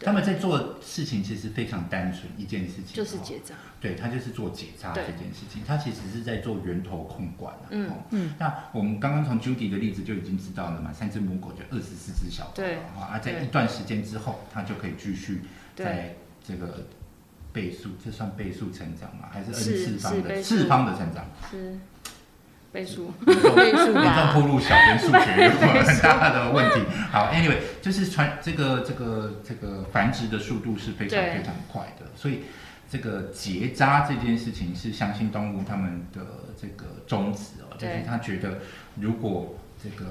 [0.00, 3.54] 他们在做事情其实非常单纯，一件事情哦就是结扎。
[3.80, 7.68] 对他就是做结扎这件事情，他其实是在做源头控管啊。
[7.70, 7.94] 嗯哦。
[8.10, 8.34] 嗯。
[8.38, 12.76] 那我们刚刚从 Judy 的例子就已经知道了嘛，三只母狗就二十四只小狗对。
[12.98, 15.42] 啊，在一段时间之后，它就可以继续
[15.74, 16.14] 在
[16.46, 16.86] 这个
[17.52, 19.28] 倍数，这算倍数成长吗？
[19.30, 21.26] 还是 n 次方的次方的成长？
[21.50, 21.78] 是
[22.72, 26.80] 倍数，倍数严重吧暴露小编数学有很大的问题。
[27.10, 32.42] 好， anyway，就是传这个这个这个繁殖的速度是非常非常快的，所以
[32.88, 36.20] 这个结扎这件事情是相信动物他们的
[36.60, 38.04] 这个宗旨哦，就是对。
[38.06, 38.58] 他觉得
[38.94, 40.04] 如果这个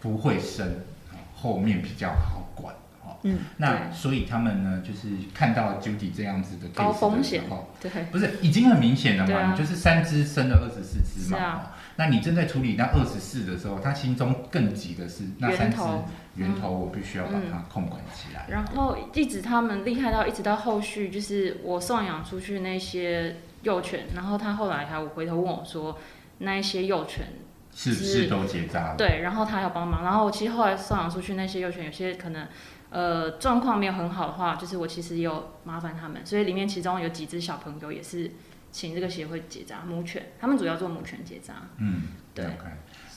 [0.00, 0.66] 不会生，
[1.12, 2.74] 哦后面比较好管
[3.08, 3.16] 哦。
[3.22, 7.42] 嗯，那所以他们呢，就是看到 Judy 这样子的高风险，
[7.80, 9.38] 对，不是已经很明显了嘛？
[9.38, 16.04] 啊你就是三只生了二十四只嘛、啊哦那你正在处理那二十四的时候，他心中更急的是那三只源头
[16.36, 18.46] 源头，我必须要把它控管起来。
[18.48, 25.98] 然后一直他们厉害到一直到后续，就是我送养出去那些幼犬，然后他后来还回头问我说，
[26.38, 27.26] 那一些幼犬
[27.74, 28.94] 是不是都结扎了？
[28.96, 32.46] 对，然后他有帮忙，然后我其实后来送养出去那些幼犬，有些可能
[32.90, 38.30] 呃状况没有很好的话，就是我其实也有麻烦他们，所以里面其中有几只小朋友也是
[38.70, 42.02] 请这个协会结扎母犬，他们主要做母犬结扎，嗯，
[42.34, 42.64] 对 OK。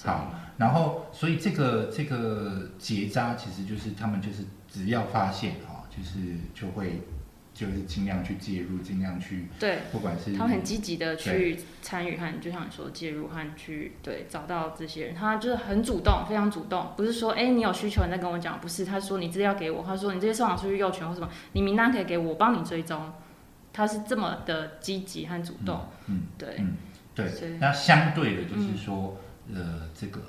[0.04, 7.02] 好，然后所以这个这个结扎其实就是他们就是只要发现哈、就是就会
[7.62, 9.78] 就是尽量去介入，尽量去对。
[9.92, 23.14] 不管是他们很积极的去参与和，就像你说的介入和去对找到这些人，他就是很主动，非常主动，不是说哎、你有需求你再跟我讲，不是他说你资料给我，他说你这些上网出去幼犬或什么，你名单可以给我，我帮你追踪，
[23.72, 26.74] 他是这么的积极和主动，嗯对，嗯
[27.14, 29.18] 对，那相对的就是说，
[29.54, 30.20] 呃，这个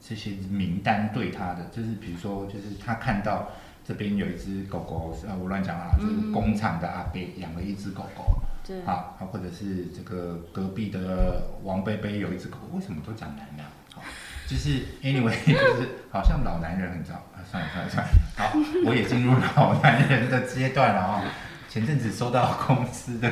[0.00, 3.50] 这些名单对他的，就是比如说，就是他看到
[3.90, 13.68] 这边有一只狗狗，呃，我乱讲啊，就是工厂的阿伯养了一只狗狗，对，啊，啊，或者是这个隔壁的王贝贝有一只狗，为什么都讲男的啊？
[13.92, 14.02] 好，
[14.46, 18.52] 就是 anyway， 就是好像老男人很早啊，算了算了算了，好，
[18.86, 21.24] 我也进入老男人的阶段了啊。
[21.68, 23.28] 前阵子收到公司的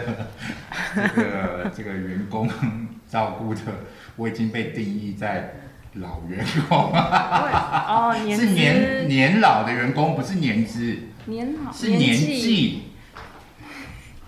[0.95, 2.51] 这个这个员工
[3.09, 3.61] 照顾的，
[4.17, 5.55] 我已经被定义在
[6.01, 12.83] 老员工，哦，年是年年老的员工，不是年资，年老是年纪，纪。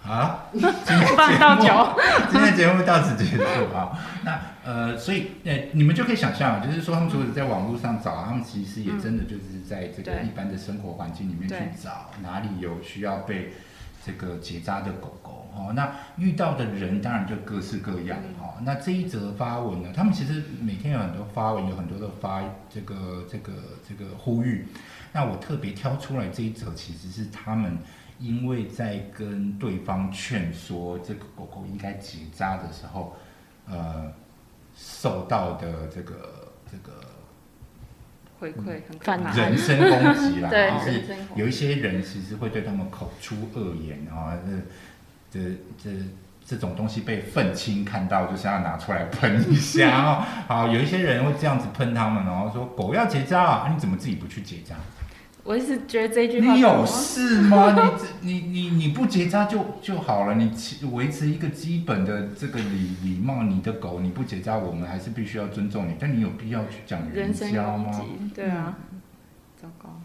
[0.03, 0.73] 啊，今天
[1.15, 2.01] 放节目倒酒，
[2.33, 3.97] 今天节目到此结束啊。
[4.25, 13.53] 那呃，所以呃，你们就可以想象啊，就是说他们除了在网络上找，他们其实也真的就是在这个一般的生活环境里面去找哪里有需要被
[14.05, 15.73] 这个结扎的狗狗哦。
[15.75, 18.55] 那遇到的人当然就各式各样哦。
[18.63, 23.53] 那这一则发文呢，他们其实每天有很多发文，有很多的发这个这个
[23.89, 24.67] 这个呼吁。
[25.13, 27.77] 那我特别挑出来这一则，其实是他们
[28.19, 33.17] 因为在跟对方劝说这个狗狗应该结扎的时候，
[33.67, 34.13] 呃，
[34.77, 37.01] 受到的这个这个
[38.41, 44.33] 回馈很可反怕，人身攻击啦，对就是有一些人其实会对他们口出恶言啊，
[45.31, 45.51] 这这
[45.83, 45.91] 这
[46.45, 50.25] 这种东西被愤青看到，就是要拿出来喷一下 哦。
[50.49, 54.75] 好，有一些人会这样子喷他们，然后说狗要结扎啊，你怎么自己不去结扎？
[55.43, 57.93] 我一直觉得这一句话你有事吗？
[58.21, 63.43] 你 你你你不结扎就就好了，你其维持一个基本的这个礼礼貌。
[63.43, 67.91] 你的狗你不结扎，我们还是必须要尊重你，但你有必要去讲人身家吗？
[68.35, 68.77] 对啊，
[69.61, 70.01] 糟糕。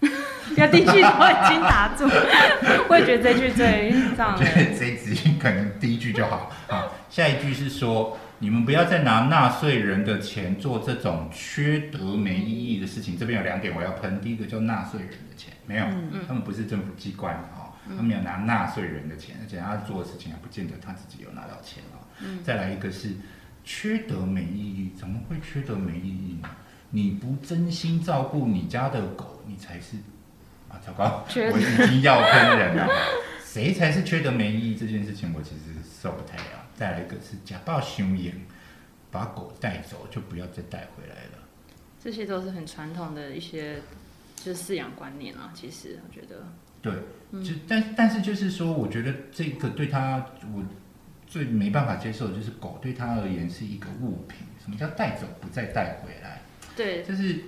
[0.00, 0.06] 不
[0.60, 2.04] 要第一句都已经打住，
[2.88, 6.50] 我也觉得这句最让我觉人得这一集可能第一句就好。
[6.68, 13.18] 好，下一句是说，你们不要再拿纳税人的钱做这种缺德没意义的事情。
[13.18, 15.84] 这边有两点我要喷，第一个叫纳税人的钱，没有，
[16.26, 22.06] 他们不是政府机关哦，他们有拿纳税人的钱，而且他做的事情还不见得他自己有拿到钱哦。
[22.44, 23.10] 再来一个是
[23.64, 26.48] 缺德没意义，怎么会缺德没意义呢？
[26.90, 29.96] 你不真心照顾你家的狗，你才是
[30.68, 32.88] 啊，糟糕，我已经要喷人了。
[33.44, 36.57] 谁才是缺德没意义这件事情，我其实受不太了。
[36.78, 38.32] 再来一个是假报凶言，
[39.10, 41.38] 把狗带走就不要再带回来了。
[42.00, 43.80] 这些都是很传统的一些
[44.36, 45.50] 就是饲养观念啊。
[45.52, 46.46] 其实我觉得，
[46.80, 46.92] 对，
[47.42, 50.24] 就但但是就是说，我觉得这个对他
[50.54, 50.64] 我
[51.26, 54.46] 最没办法接受的就是狗对他而言是一个物品。
[54.62, 56.42] 什么叫带走不再带回来？
[56.76, 57.40] 对，就是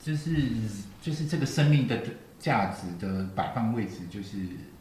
[0.00, 0.32] 就是
[1.00, 2.00] 就是这个生命的
[2.38, 4.38] 价值的摆放位置，就是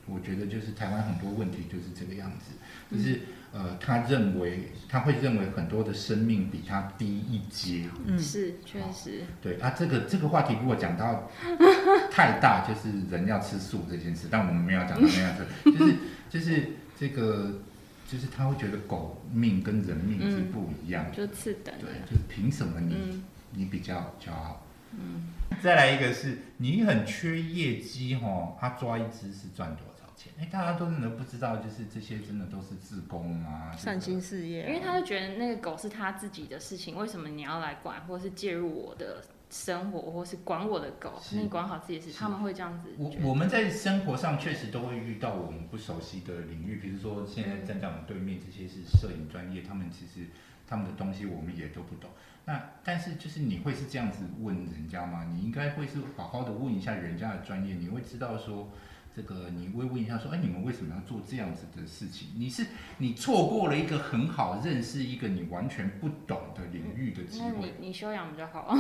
[0.08, 3.20] 我觉得就是台湾很多问题就是这个样子，就是
[3.54, 8.18] 呃，他认为他会认为很多的生命比他低一阶，嗯。
[8.20, 11.30] 是确实，对啊，这个这个话题如果讲到
[12.10, 15.96] 太大，就是人要吃素这件事，但我们没有讲到那样子，就是
[16.30, 17.60] 就是这个
[18.08, 23.24] 就是他会觉得狗命跟人命是不一样的，就次等对，，就是凭什么你、嗯。
[23.54, 24.66] 你比较骄傲？
[24.94, 25.28] 嗯，
[25.62, 29.91] 再来一个是你很缺业绩哦，他抓一只是赚多少
[30.22, 30.34] 钱？
[30.40, 43.12] 哎，大家都真的不知道，就是这些真的都是自工啊，善心事业啊，因为他就觉得那个狗是他自己的事情，为什么你要来管或者是介入我的生活，或是管我的狗，是你管好自己的事，是他们会这样子我。
[43.24, 50.28] 我们在生活上确实都会遇到我们不熟悉的领域，比如说现在站在我们对面这些是摄影专业，他们其实
[50.68, 52.10] 他们的东西我们也都不懂。
[52.46, 55.26] 那但是就是你会是这样子问人家吗？
[55.32, 58.70] 你应该会是好好的问一下人家的专业，你会知道说。
[59.14, 62.30] 这个你会问一下说，哎，你们为什么要做这样子的事情？
[62.38, 62.66] 你是
[62.98, 67.88] 你错过了一个很好认识一个你完全不懂的领域的机会你。
[67.88, 68.74] 你修养比较好，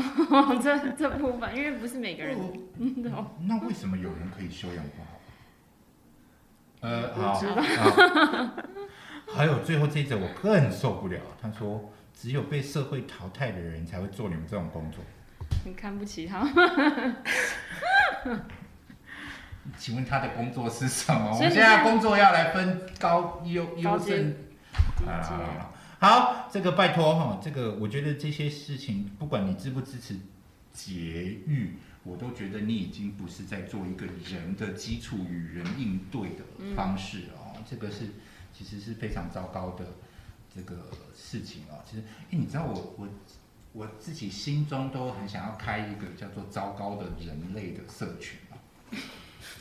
[0.61, 2.37] 这这部分，因为不是每个人
[3.03, 3.25] 懂。
[3.41, 5.19] 那为什么有人可以修养不好？
[6.79, 7.39] 呃，好，
[9.27, 15.03] 还有最后这一则我更受不了，他说只有被社会淘汰的人才会做你们这种工作。
[15.65, 17.15] 你看不起他们，
[19.77, 21.31] 请问他的工作是什么？
[21.33, 24.33] 我们现在工作要来分高优优阶胜
[24.97, 25.71] 低啊。
[25.99, 30.15] 好，这个拜托哈，这个我觉得这些事情，不管你支不支持
[30.73, 38.09] 节育，我都觉得你已经不是在做一个人的基础与人应对的方式哦，这个是
[38.51, 39.85] 其实是非常糟糕的
[40.55, 40.75] 这个
[41.15, 41.77] 事情哦。
[41.87, 43.07] 其实，哎，你知道我我
[43.73, 48.57] 我自己心中都很想要开一个叫做“糟糕的人类”的社群啊，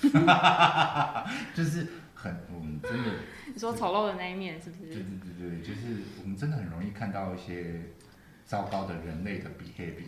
[1.54, 3.10] 就是很我们真的。
[3.52, 4.92] 你说丑陋的那一面是不是？
[4.92, 5.80] 对对对，就是
[6.22, 7.80] 我们真的很容易看到一些
[8.44, 10.06] 糟糕的人类的 behavior。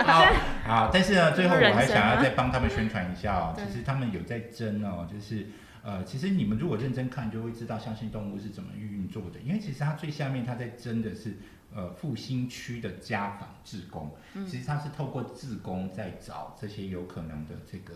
[0.04, 0.24] 好，
[0.66, 3.54] 好，但是呢，最后我还想要再帮他们宣传一下哦。
[3.56, 5.46] 其实他们有在争哦，就是
[5.82, 9.38] 呃，其实你们如果认真看，就会知道相信动物是怎么运作的。
[9.40, 11.36] 因为其实它最下面它在争的是
[11.76, 14.10] 呃复兴区的家访志工，
[14.48, 17.94] 其实他是透过志工在找这些有可能的这个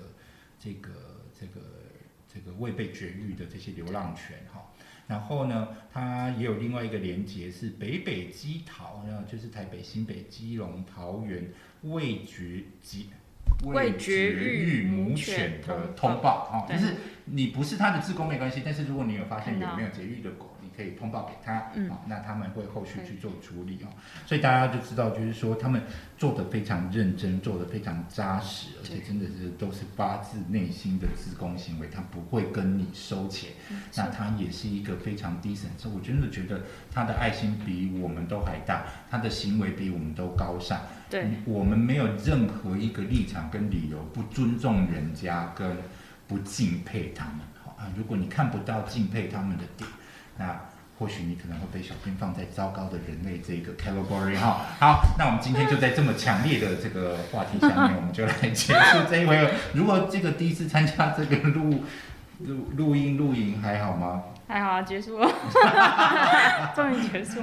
[0.59, 0.91] 这个
[1.33, 1.61] 这个
[2.33, 4.71] 这个未被绝育的这些流浪犬哈。
[5.09, 11.51] 然后呢，它也有另外一个连接是北北基桃，然后就是台北、新北、基隆、桃园
[11.83, 13.09] 未绝基。
[13.65, 16.95] 未绝育母母犬的通通报啊，对就是
[17.27, 20.50] 你不是它的志工没关系，但是如果你有发现有没有绝育的狗，你
[20.81, 23.89] 可以通报给他，嗯好，那他们会后续去做处理哦。
[24.27, 25.83] 所以大家就知道，就是说他们
[26.17, 33.51] 做的非常认真，做的非常扎实，而且真的是都是发自内心的自工行为，他不会跟你收钱。
[33.95, 40.81] 那他也是一个非常低层次，我真的觉得他的爱心比我们都还大，他的行为比我们都高尚。
[41.11, 45.77] 对，我们没有任何一个立场跟理由不尊重人家跟
[46.27, 47.41] 不敬佩他们。
[47.63, 49.91] 好啊，如果你看不到敬佩他们的点，
[50.39, 50.59] 那
[51.01, 54.67] 或许你可能会被小编放在糟糕的人类这个 category 哈。
[54.79, 59.51] 好，那我们今天就在这么强烈的这个话题下面，我们就来结束这一回合。
[59.73, 61.83] 如果这个第一次参加这个录
[62.41, 64.25] 录录音录影还好吗？
[64.47, 65.33] 还好啊，结束了，
[66.77, 67.41] 终于结束。